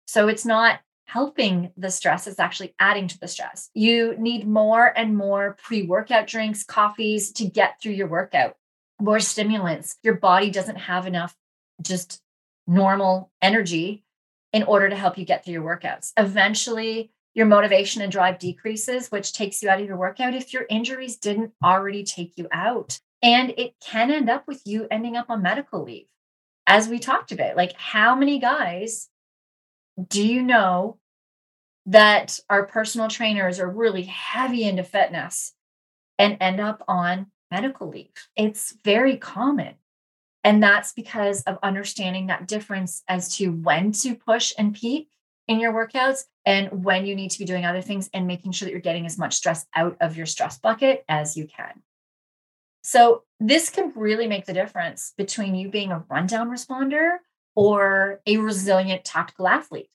So 0.07 0.27
it's 0.27 0.45
not 0.45 0.79
helping 1.05 1.71
the 1.77 1.91
stress, 1.91 2.27
it's 2.27 2.39
actually 2.39 2.73
adding 2.79 3.07
to 3.07 3.19
the 3.19 3.27
stress. 3.27 3.69
You 3.73 4.15
need 4.17 4.47
more 4.47 4.97
and 4.97 5.15
more 5.15 5.57
pre 5.62 5.83
workout 5.83 6.27
drinks, 6.27 6.63
coffees 6.63 7.31
to 7.33 7.45
get 7.45 7.79
through 7.81 7.91
your 7.91 8.07
workout, 8.07 8.55
more 9.01 9.19
stimulants. 9.19 9.97
Your 10.01 10.15
body 10.15 10.49
doesn't 10.49 10.77
have 10.77 11.05
enough 11.05 11.36
just 11.81 12.21
normal 12.65 13.31
energy 13.41 14.03
in 14.54 14.63
order 14.63 14.89
to 14.89 14.96
help 14.96 15.18
you 15.18 15.26
get 15.26 15.44
through 15.44 15.54
your 15.54 15.63
workouts. 15.63 16.13
Eventually, 16.18 17.12
your 17.34 17.48
motivation 17.48 18.02
and 18.02 18.12
drive 18.12 18.38
decreases, 18.38 19.10
which 19.10 19.34
takes 19.34 19.62
you 19.62 19.70
out 19.70 19.82
of 19.82 19.88
your 19.88 19.98
workout 19.98 20.36
if 20.36 20.54
your 20.54 20.66
injuries 20.70 21.18
didn't 21.18 21.52
already 21.63 22.04
take 22.04 22.34
you 22.38 22.48
out. 22.52 23.00
And 23.24 23.54
it 23.58 23.74
can 23.82 24.12
end 24.12 24.30
up 24.30 24.48
with 24.48 24.62
you 24.66 24.88
ending 24.92 25.18
up 25.18 25.30
on 25.30 25.42
medical 25.42 25.84
leave. 25.84 26.06
As 26.68 26.88
we 26.88 27.00
talked 27.00 27.32
about, 27.32 27.58
like 27.58 27.74
how 27.76 28.16
many 28.16 28.39
guys 28.39 29.10
do 30.08 30.26
you 30.26 30.44
know 30.44 31.00
that 31.88 32.39
our 32.50 32.66
personal 32.66 33.08
trainers 33.08 33.60
are 33.60 33.70
really 33.70 34.04
heavy 34.04 34.63
into 34.63 34.84
fitness 34.84 35.54
and 36.20 36.38
end 36.39 36.62
up 36.62 36.84
on 36.88 37.28
medical 37.52 37.89
leave? 37.89 38.12
It's 38.36 38.76
very 38.84 39.18
common. 39.18 39.76
And 40.43 40.62
that's 40.62 40.91
because 40.91 41.41
of 41.43 41.58
understanding 41.63 42.27
that 42.27 42.47
difference 42.47 43.03
as 43.08 43.36
to 43.38 43.49
when 43.49 43.91
to 43.93 44.15
push 44.15 44.53
and 44.58 44.75
peak 44.75 45.10
in 45.47 45.60
your 45.60 45.73
workouts 45.73 46.23
and 46.45 46.84
when 46.84 47.06
you 47.06 47.15
need 47.15 47.32
to 47.32 47.39
be 47.39 47.45
doing 47.45 47.65
other 47.65 47.82
things 47.82 48.10
and 48.13 48.27
making 48.27 48.51
sure 48.51 48.65
that 48.65 48.71
you're 48.71 48.82
getting 48.82 49.06
as 49.06 49.17
much 49.17 49.36
stress 49.36 49.65
out 49.75 49.97
of 50.01 50.17
your 50.17 50.25
stress 50.25 50.58
bucket 50.58 51.03
as 51.08 51.38
you 51.38 51.47
can. 51.47 51.82
So, 52.82 53.23
this 53.39 53.69
can 53.69 53.91
really 53.95 54.27
make 54.27 54.45
the 54.45 54.53
difference 54.53 55.13
between 55.17 55.56
you 55.56 55.69
being 55.69 55.91
a 55.91 56.03
rundown 56.10 56.49
responder 56.49 57.17
or 57.56 58.21
a 58.25 58.38
resilient 58.38 59.06
tactical 59.06 59.47
athlete, 59.47 59.89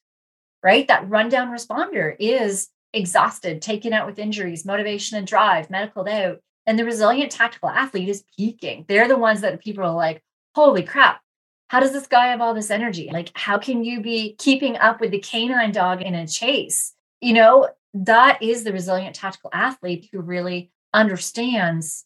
right? 0.62 0.86
That 0.88 1.08
rundown 1.08 1.48
responder 1.48 2.14
is 2.18 2.68
exhausted, 2.92 3.60
taken 3.60 3.92
out 3.92 4.06
with 4.06 4.18
injuries, 4.18 4.64
motivation 4.64 5.18
and 5.18 5.26
drive, 5.26 5.70
medical 5.70 6.08
out. 6.08 6.40
And 6.66 6.78
the 6.78 6.84
resilient 6.84 7.32
tactical 7.32 7.68
athlete 7.68 8.08
is 8.08 8.24
peaking. 8.36 8.84
They're 8.88 9.08
the 9.08 9.16
ones 9.16 9.40
that 9.42 9.60
people 9.60 9.84
are 9.84 9.94
like, 9.94 10.22
holy 10.54 10.82
crap, 10.82 11.20
how 11.68 11.80
does 11.80 11.92
this 11.92 12.06
guy 12.06 12.28
have 12.28 12.40
all 12.40 12.54
this 12.54 12.70
energy? 12.70 13.10
Like, 13.12 13.30
how 13.34 13.58
can 13.58 13.84
you 13.84 14.00
be 14.00 14.34
keeping 14.38 14.76
up 14.78 15.00
with 15.00 15.10
the 15.10 15.18
canine 15.18 15.72
dog 15.72 16.02
in 16.02 16.14
a 16.14 16.26
chase? 16.26 16.94
You 17.20 17.34
know, 17.34 17.68
that 17.94 18.42
is 18.42 18.64
the 18.64 18.72
resilient 18.72 19.14
tactical 19.14 19.50
athlete 19.52 20.08
who 20.12 20.20
really 20.20 20.70
understands 20.94 22.04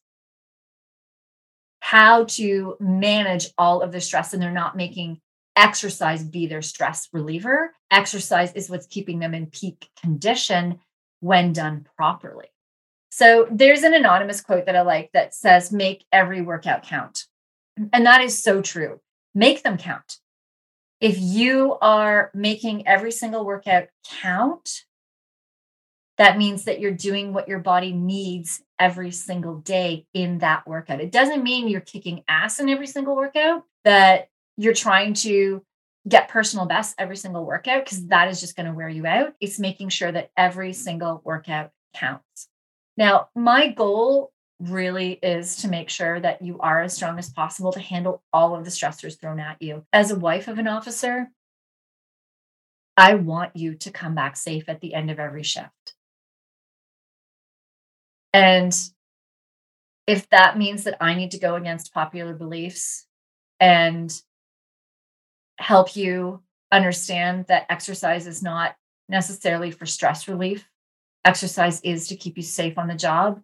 how 1.81 2.25
to 2.25 2.77
manage 2.81 3.49
all 3.59 3.83
of 3.83 3.93
the 3.93 4.01
stress 4.01 4.33
and 4.33 4.43
they're 4.43 4.51
not 4.51 4.77
making 4.77 5.21
exercise 5.57 6.25
be 6.25 6.47
their 6.47 6.63
stress 6.63 7.09
reliever. 7.13 7.75
Exercise 7.91 8.53
is 8.55 8.71
what's 8.71 8.87
keeping 8.87 9.19
them 9.19 9.35
in 9.35 9.47
peak 9.47 9.89
condition 10.01 10.81
when 11.21 11.53
done 11.53 11.87
properly. 11.97 12.47
So 13.11 13.47
there's 13.51 13.83
an 13.83 13.95
anonymous 13.95 14.41
quote 14.41 14.67
that 14.67 14.77
I 14.77 14.83
like 14.83 15.11
that 15.13 15.35
says, 15.35 15.71
make 15.71 16.05
every 16.11 16.41
workout 16.41 16.83
count. 16.85 17.27
And 17.93 18.07
that 18.07 18.23
is 18.23 18.43
so 18.43 18.63
true. 18.63 19.01
Make 19.35 19.63
them 19.63 19.79
count. 19.79 20.19
If 21.01 21.19
you 21.19 21.77
are 21.81 22.31
making 22.35 22.87
every 22.87 23.13
single 23.13 23.45
workout 23.45 23.89
count, 24.21 24.85
that 26.19 26.37
means 26.39 26.65
that 26.65 26.79
you're 26.79 26.93
doing 26.93 27.33
what 27.33 27.49
your 27.49 27.59
body 27.59 27.93
needs 27.93 28.63
every 28.79 29.11
single 29.11 29.57
day 29.57 30.07
in 30.13 30.39
that 30.39 30.67
workout. 30.67 31.01
It 31.01 31.11
doesn't 31.11 31.43
mean 31.43 31.69
you're 31.69 31.81
kicking 31.81 32.23
ass 32.29 32.61
in 32.61 32.69
every 32.69 32.87
single 32.87 33.17
workout, 33.17 33.65
that 33.85 34.29
you're 34.57 34.75
trying 34.75 35.15
to 35.15 35.65
get 36.07 36.29
personal 36.29 36.67
best 36.67 36.95
every 36.99 37.17
single 37.17 37.47
workout, 37.47 37.85
because 37.85 38.07
that 38.09 38.29
is 38.29 38.41
just 38.41 38.57
going 38.57 38.67
to 38.67 38.75
wear 38.75 38.89
you 38.89 39.07
out. 39.07 39.33
It's 39.41 39.59
making 39.59 39.89
sure 39.89 40.13
that 40.13 40.31
every 40.37 40.73
single 40.73 41.23
workout 41.25 41.71
counts. 41.95 42.49
Now, 42.97 43.29
my 43.35 43.69
goal 43.69 44.32
really 44.71 45.19
is 45.23 45.57
to 45.57 45.69
make 45.69 45.89
sure 45.89 46.21
that 46.21 46.43
you 46.43 46.59
are 46.61 46.83
as 46.83 46.95
strong 46.95 47.19
as 47.19 47.31
possible 47.31 47.73
to 47.73 47.81
handle 47.81 48.23
all 48.33 48.55
of 48.55 48.65
the 48.65 48.71
stressors 48.71 49.19
thrown 49.21 49.41
at 49.41 49.61
you. 49.61 49.85
As 49.93 50.11
a 50.11 50.19
wife 50.19 50.49
of 50.49 50.59
an 50.59 50.69
officer, 50.69 51.29
I 52.97 53.15
want 53.15 53.57
you 53.57 53.75
to 53.75 53.91
come 53.91 54.15
back 54.15 54.37
safe 54.37 54.69
at 54.69 54.81
the 54.81 54.95
end 54.95 55.11
of 55.11 55.19
every 55.19 55.43
shift. 55.43 55.95
And 58.33 58.73
if 60.07 60.29
that 60.31 60.59
means 60.59 60.85
that 60.85 60.97
I 61.01 61.15
need 61.15 61.33
to 61.33 61.39
go 61.39 61.55
against 61.55 61.95
popular 61.95 62.35
beliefs 62.35 63.07
and 63.61 64.13
help 65.59 65.97
you 65.97 66.43
understand 66.71 67.47
that 67.49 67.67
exercise 67.69 68.27
is 68.27 68.43
not 68.43 68.77
necessarily 69.09 69.71
for 69.71 69.87
stress 69.87 70.29
relief, 70.29 70.69
exercise 71.25 71.81
is 71.83 72.09
to 72.09 72.17
keep 72.17 72.37
you 72.37 72.43
safe 72.43 72.79
on 72.79 72.89
the 72.89 72.95
job 72.95 73.41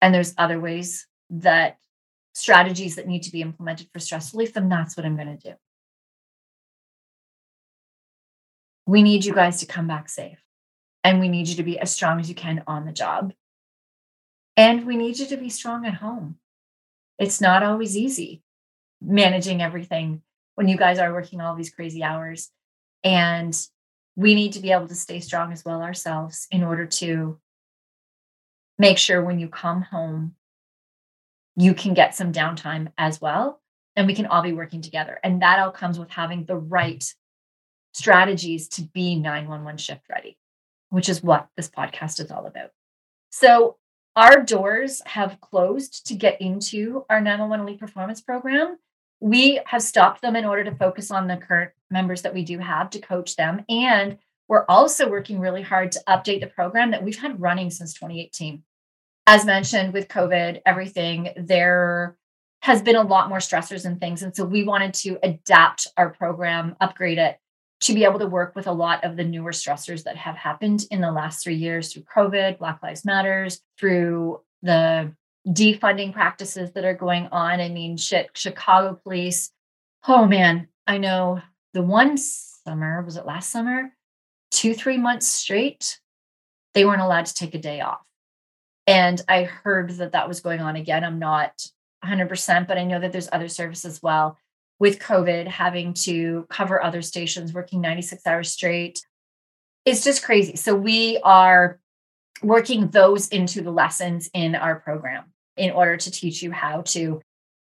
and 0.00 0.14
there's 0.14 0.34
other 0.38 0.60
ways 0.60 1.06
that 1.30 1.78
strategies 2.32 2.96
that 2.96 3.08
need 3.08 3.24
to 3.24 3.32
be 3.32 3.42
implemented 3.42 3.88
for 3.92 3.98
stress 3.98 4.32
relief, 4.32 4.52
then 4.54 4.68
that's 4.68 4.96
what 4.96 5.04
I'm 5.04 5.16
going 5.16 5.36
to 5.36 5.50
do. 5.50 5.54
we 8.88 9.02
need 9.02 9.22
you 9.22 9.34
guys 9.34 9.60
to 9.60 9.66
come 9.66 9.86
back 9.86 10.08
safe. 10.08 10.42
And 11.04 11.20
we 11.20 11.28
need 11.28 11.46
you 11.46 11.56
to 11.56 11.62
be 11.62 11.78
as 11.78 11.90
strong 11.90 12.18
as 12.18 12.28
you 12.28 12.34
can 12.34 12.64
on 12.66 12.86
the 12.86 12.92
job. 12.92 13.34
And 14.56 14.86
we 14.86 14.96
need 14.96 15.18
you 15.18 15.26
to 15.26 15.36
be 15.36 15.50
strong 15.50 15.84
at 15.84 15.94
home. 15.94 16.38
It's 17.18 17.40
not 17.40 17.62
always 17.62 17.98
easy 17.98 18.42
managing 19.02 19.60
everything 19.60 20.22
when 20.54 20.68
you 20.68 20.78
guys 20.78 20.98
are 20.98 21.12
working 21.12 21.40
all 21.40 21.54
these 21.54 21.70
crazy 21.70 22.02
hours. 22.02 22.50
And 23.04 23.54
we 24.16 24.34
need 24.34 24.54
to 24.54 24.60
be 24.60 24.72
able 24.72 24.88
to 24.88 24.94
stay 24.94 25.20
strong 25.20 25.52
as 25.52 25.66
well 25.66 25.82
ourselves 25.82 26.48
in 26.50 26.64
order 26.64 26.86
to 26.86 27.38
make 28.78 28.98
sure 28.98 29.22
when 29.22 29.38
you 29.38 29.48
come 29.48 29.82
home, 29.82 30.34
you 31.56 31.74
can 31.74 31.94
get 31.94 32.14
some 32.14 32.32
downtime 32.32 32.92
as 32.96 33.20
well. 33.20 33.60
And 33.96 34.06
we 34.06 34.14
can 34.14 34.26
all 34.26 34.42
be 34.42 34.52
working 34.52 34.80
together. 34.80 35.18
And 35.24 35.42
that 35.42 35.58
all 35.58 35.72
comes 35.72 35.98
with 35.98 36.10
having 36.10 36.44
the 36.44 36.56
right 36.56 37.04
strategies 37.92 38.68
to 38.68 38.82
be 38.82 39.16
911 39.16 39.78
shift 39.78 40.02
ready, 40.08 40.38
which 40.90 41.08
is 41.08 41.22
what 41.22 41.48
this 41.56 41.68
podcast 41.68 42.20
is 42.20 42.30
all 42.30 42.46
about. 42.46 42.70
So, 43.30 43.76
our 44.14 44.42
doors 44.42 45.00
have 45.06 45.40
closed 45.40 46.06
to 46.08 46.14
get 46.14 46.40
into 46.40 47.04
our 47.08 47.20
911 47.20 47.66
Elite 47.66 47.80
Performance 47.80 48.20
Program. 48.20 48.76
We 49.20 49.60
have 49.66 49.82
stopped 49.82 50.22
them 50.22 50.34
in 50.34 50.44
order 50.44 50.64
to 50.64 50.74
focus 50.74 51.12
on 51.12 51.28
the 51.28 51.36
current 51.36 51.70
members 51.90 52.22
that 52.22 52.34
we 52.34 52.44
do 52.44 52.58
have 52.58 52.90
to 52.90 53.00
coach 53.00 53.36
them. 53.36 53.64
And 53.68 54.18
we're 54.48 54.64
also 54.68 55.08
working 55.08 55.38
really 55.38 55.62
hard 55.62 55.92
to 55.92 56.02
update 56.08 56.40
the 56.40 56.48
program 56.48 56.90
that 56.90 57.04
we've 57.04 57.18
had 57.18 57.40
running 57.40 57.70
since 57.70 57.94
2018 57.94 58.62
as 59.28 59.44
mentioned 59.44 59.92
with 59.92 60.08
COVID, 60.08 60.62
everything, 60.64 61.28
there 61.36 62.16
has 62.62 62.80
been 62.80 62.96
a 62.96 63.02
lot 63.02 63.28
more 63.28 63.40
stressors 63.40 63.84
and 63.84 64.00
things. 64.00 64.22
And 64.22 64.34
so 64.34 64.42
we 64.42 64.64
wanted 64.64 64.94
to 64.94 65.18
adapt 65.22 65.86
our 65.98 66.08
program, 66.08 66.74
upgrade 66.80 67.18
it 67.18 67.38
to 67.82 67.92
be 67.92 68.04
able 68.04 68.20
to 68.20 68.26
work 68.26 68.56
with 68.56 68.66
a 68.66 68.72
lot 68.72 69.04
of 69.04 69.18
the 69.18 69.24
newer 69.24 69.52
stressors 69.52 70.04
that 70.04 70.16
have 70.16 70.34
happened 70.34 70.86
in 70.90 71.02
the 71.02 71.12
last 71.12 71.44
three 71.44 71.56
years 71.56 71.92
through 71.92 72.04
COVID, 72.04 72.56
Black 72.56 72.82
Lives 72.82 73.04
Matters, 73.04 73.60
through 73.78 74.40
the 74.62 75.12
defunding 75.46 76.14
practices 76.14 76.72
that 76.72 76.86
are 76.86 76.94
going 76.94 77.28
on. 77.30 77.60
I 77.60 77.68
mean, 77.68 77.98
shit, 77.98 78.30
Chicago 78.32 78.98
police. 79.04 79.50
Oh 80.08 80.24
man, 80.24 80.68
I 80.86 80.96
know 80.96 81.42
the 81.74 81.82
one 81.82 82.16
summer, 82.16 83.02
was 83.02 83.18
it 83.18 83.26
last 83.26 83.50
summer? 83.50 83.92
Two, 84.50 84.72
three 84.72 84.96
months 84.96 85.28
straight, 85.28 86.00
they 86.72 86.86
weren't 86.86 87.02
allowed 87.02 87.26
to 87.26 87.34
take 87.34 87.54
a 87.54 87.58
day 87.58 87.82
off. 87.82 88.07
And 88.88 89.20
I 89.28 89.42
heard 89.42 89.90
that 89.98 90.12
that 90.12 90.26
was 90.26 90.40
going 90.40 90.60
on 90.60 90.74
again. 90.74 91.04
I'm 91.04 91.18
not 91.18 91.62
100%, 92.02 92.66
but 92.66 92.78
I 92.78 92.84
know 92.84 92.98
that 92.98 93.12
there's 93.12 93.28
other 93.30 93.48
services 93.48 93.84
as 93.84 94.02
well 94.02 94.38
with 94.78 94.98
COVID 94.98 95.46
having 95.46 95.92
to 95.92 96.46
cover 96.48 96.82
other 96.82 97.02
stations, 97.02 97.52
working 97.52 97.82
96 97.82 98.26
hours 98.26 98.50
straight. 98.50 99.04
It's 99.84 100.02
just 100.02 100.24
crazy. 100.24 100.56
So 100.56 100.74
we 100.74 101.18
are 101.22 101.78
working 102.42 102.88
those 102.88 103.28
into 103.28 103.60
the 103.60 103.70
lessons 103.70 104.30
in 104.32 104.54
our 104.54 104.80
program 104.80 105.34
in 105.58 105.70
order 105.70 105.98
to 105.98 106.10
teach 106.10 106.42
you 106.42 106.50
how 106.50 106.80
to 106.82 107.20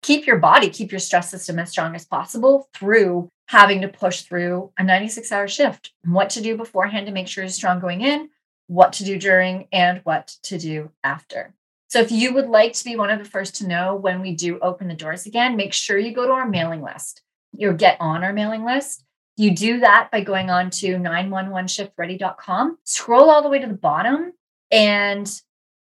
keep 0.02 0.26
your 0.26 0.38
body, 0.38 0.68
keep 0.68 0.92
your 0.92 0.98
stress 0.98 1.30
system 1.30 1.58
as 1.58 1.70
strong 1.70 1.94
as 1.94 2.04
possible 2.04 2.68
through 2.74 3.30
having 3.46 3.80
to 3.80 3.88
push 3.88 4.22
through 4.22 4.72
a 4.76 4.84
96 4.84 5.32
hour 5.32 5.48
shift, 5.48 5.94
what 6.04 6.28
to 6.30 6.42
do 6.42 6.54
beforehand 6.54 7.06
to 7.06 7.12
make 7.12 7.28
sure 7.28 7.44
you're 7.44 7.48
strong 7.48 7.80
going 7.80 8.02
in, 8.02 8.28
what 8.68 8.92
to 8.94 9.04
do 9.04 9.18
during, 9.18 9.66
and 9.72 10.00
what 10.04 10.28
to 10.44 10.58
do 10.58 10.90
after. 11.02 11.54
So, 11.88 12.00
if 12.00 12.12
you 12.12 12.34
would 12.34 12.48
like 12.48 12.74
to 12.74 12.84
be 12.84 12.96
one 12.96 13.10
of 13.10 13.18
the 13.18 13.24
first 13.24 13.56
to 13.56 13.66
know 13.66 13.96
when 13.96 14.20
we 14.20 14.34
do 14.34 14.58
open 14.60 14.88
the 14.88 14.94
doors 14.94 15.26
again, 15.26 15.56
make 15.56 15.72
sure 15.72 15.98
you 15.98 16.14
go 16.14 16.26
to 16.26 16.32
our 16.32 16.48
mailing 16.48 16.82
list. 16.82 17.22
You'll 17.52 17.74
get 17.74 17.96
on 17.98 18.22
our 18.22 18.32
mailing 18.32 18.64
list. 18.64 19.04
You 19.38 19.52
do 19.52 19.80
that 19.80 20.10
by 20.10 20.20
going 20.20 20.50
on 20.50 20.70
to 20.70 20.96
911shiftready.com, 20.96 22.78
scroll 22.84 23.30
all 23.30 23.42
the 23.42 23.48
way 23.48 23.58
to 23.58 23.66
the 23.66 23.72
bottom, 23.72 24.32
and 24.70 25.30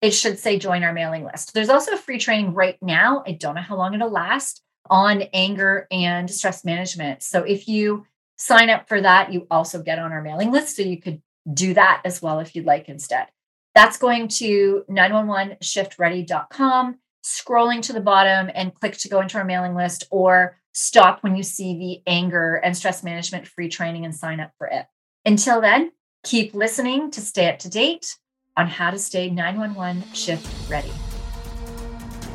it 0.01 0.11
should 0.11 0.39
say 0.39 0.57
join 0.57 0.83
our 0.83 0.93
mailing 0.93 1.25
list. 1.25 1.53
There's 1.53 1.69
also 1.69 1.93
a 1.93 1.97
free 1.97 2.19
training 2.19 2.53
right 2.53 2.77
now. 2.81 3.23
I 3.27 3.33
don't 3.33 3.55
know 3.55 3.61
how 3.61 3.75
long 3.75 3.93
it'll 3.93 4.09
last 4.09 4.61
on 4.89 5.23
anger 5.33 5.87
and 5.91 6.29
stress 6.31 6.63
management. 6.63 7.21
So, 7.21 7.43
if 7.43 7.67
you 7.67 8.05
sign 8.37 8.69
up 8.69 8.87
for 8.87 9.01
that, 9.01 9.33
you 9.33 9.45
also 9.51 9.83
get 9.83 9.99
on 9.99 10.13
our 10.13 10.21
mailing 10.21 10.51
list. 10.51 10.77
So, 10.77 10.83
you 10.83 11.01
could 11.01 11.21
do 11.51 11.73
that 11.73 12.01
as 12.05 12.21
well 12.21 12.39
if 12.39 12.55
you'd 12.55 12.65
like 12.65 12.87
instead. 12.89 13.27
That's 13.73 13.97
going 13.97 14.27
to 14.27 14.83
911shiftready.com, 14.89 16.97
scrolling 17.23 17.81
to 17.83 17.93
the 17.93 18.01
bottom 18.01 18.51
and 18.53 18.73
click 18.73 18.97
to 18.97 19.09
go 19.09 19.21
into 19.21 19.37
our 19.37 19.45
mailing 19.45 19.75
list 19.75 20.07
or 20.11 20.57
stop 20.73 21.23
when 21.23 21.35
you 21.35 21.43
see 21.43 21.77
the 21.77 22.01
anger 22.09 22.55
and 22.55 22.75
stress 22.75 23.03
management 23.03 23.47
free 23.47 23.69
training 23.69 24.05
and 24.05 24.15
sign 24.15 24.39
up 24.39 24.51
for 24.57 24.67
it. 24.67 24.85
Until 25.25 25.61
then, 25.61 25.91
keep 26.23 26.53
listening 26.53 27.11
to 27.11 27.21
stay 27.21 27.49
up 27.49 27.59
to 27.59 27.69
date 27.69 28.17
on 28.57 28.67
how 28.67 28.91
to 28.91 28.99
stay 28.99 29.29
911 29.29 30.13
shift 30.13 30.69
ready. 30.69 30.91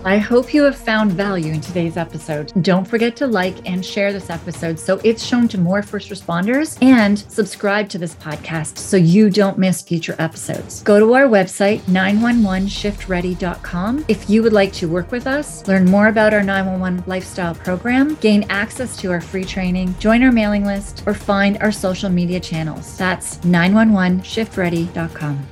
I 0.05 0.19
hope 0.19 0.55
you 0.55 0.63
have 0.63 0.77
found 0.77 1.11
value 1.13 1.53
in 1.53 1.61
today's 1.61 1.97
episode. 1.97 2.53
Don't 2.63 2.87
forget 2.87 3.17
to 3.17 3.27
like 3.27 3.69
and 3.69 3.85
share 3.85 4.13
this 4.13 4.31
episode 4.31 4.79
so 4.79 5.01
it's 5.03 5.25
shown 5.25 5.49
to 5.49 5.59
more 5.59 5.83
first 5.83 6.11
responders 6.11 6.81
and 6.83 7.19
subscribe 7.19 7.89
to 7.89 7.99
this 7.99 8.15
podcast 8.15 8.79
so 8.79 8.97
you 8.97 9.31
don't 9.31 9.59
miss 9.59 9.83
future 9.83 10.15
episodes. 10.19 10.83
Go 10.83 11.01
to 11.01 11.15
our 11.15 11.27
website, 11.27 11.81
911shiftready.com, 11.83 14.05
if 14.09 14.31
you 14.31 14.43
would 14.43 14.53
like 14.53 14.73
to 14.75 14.89
work 14.89 15.11
with 15.11 15.27
us, 15.27 15.67
learn 15.67 15.87
more 15.87 16.07
about 16.09 16.33
our 16.33 16.43
911 16.43 17.03
lifestyle 17.07 17.55
program, 17.55 18.15
gain 18.17 18.45
access 18.49 18.97
to 18.99 19.11
our 19.11 19.21
free 19.21 19.45
training, 19.45 19.95
join 19.99 20.23
our 20.23 20.33
mailing 20.33 20.65
list, 20.65 21.03
or 21.07 21.15
find 21.15 21.59
our 21.59 21.73
social 21.73 22.11
media 22.11 22.39
channels. 22.39 22.97
That's 22.97 23.39
911shiftready.com. 23.39 25.47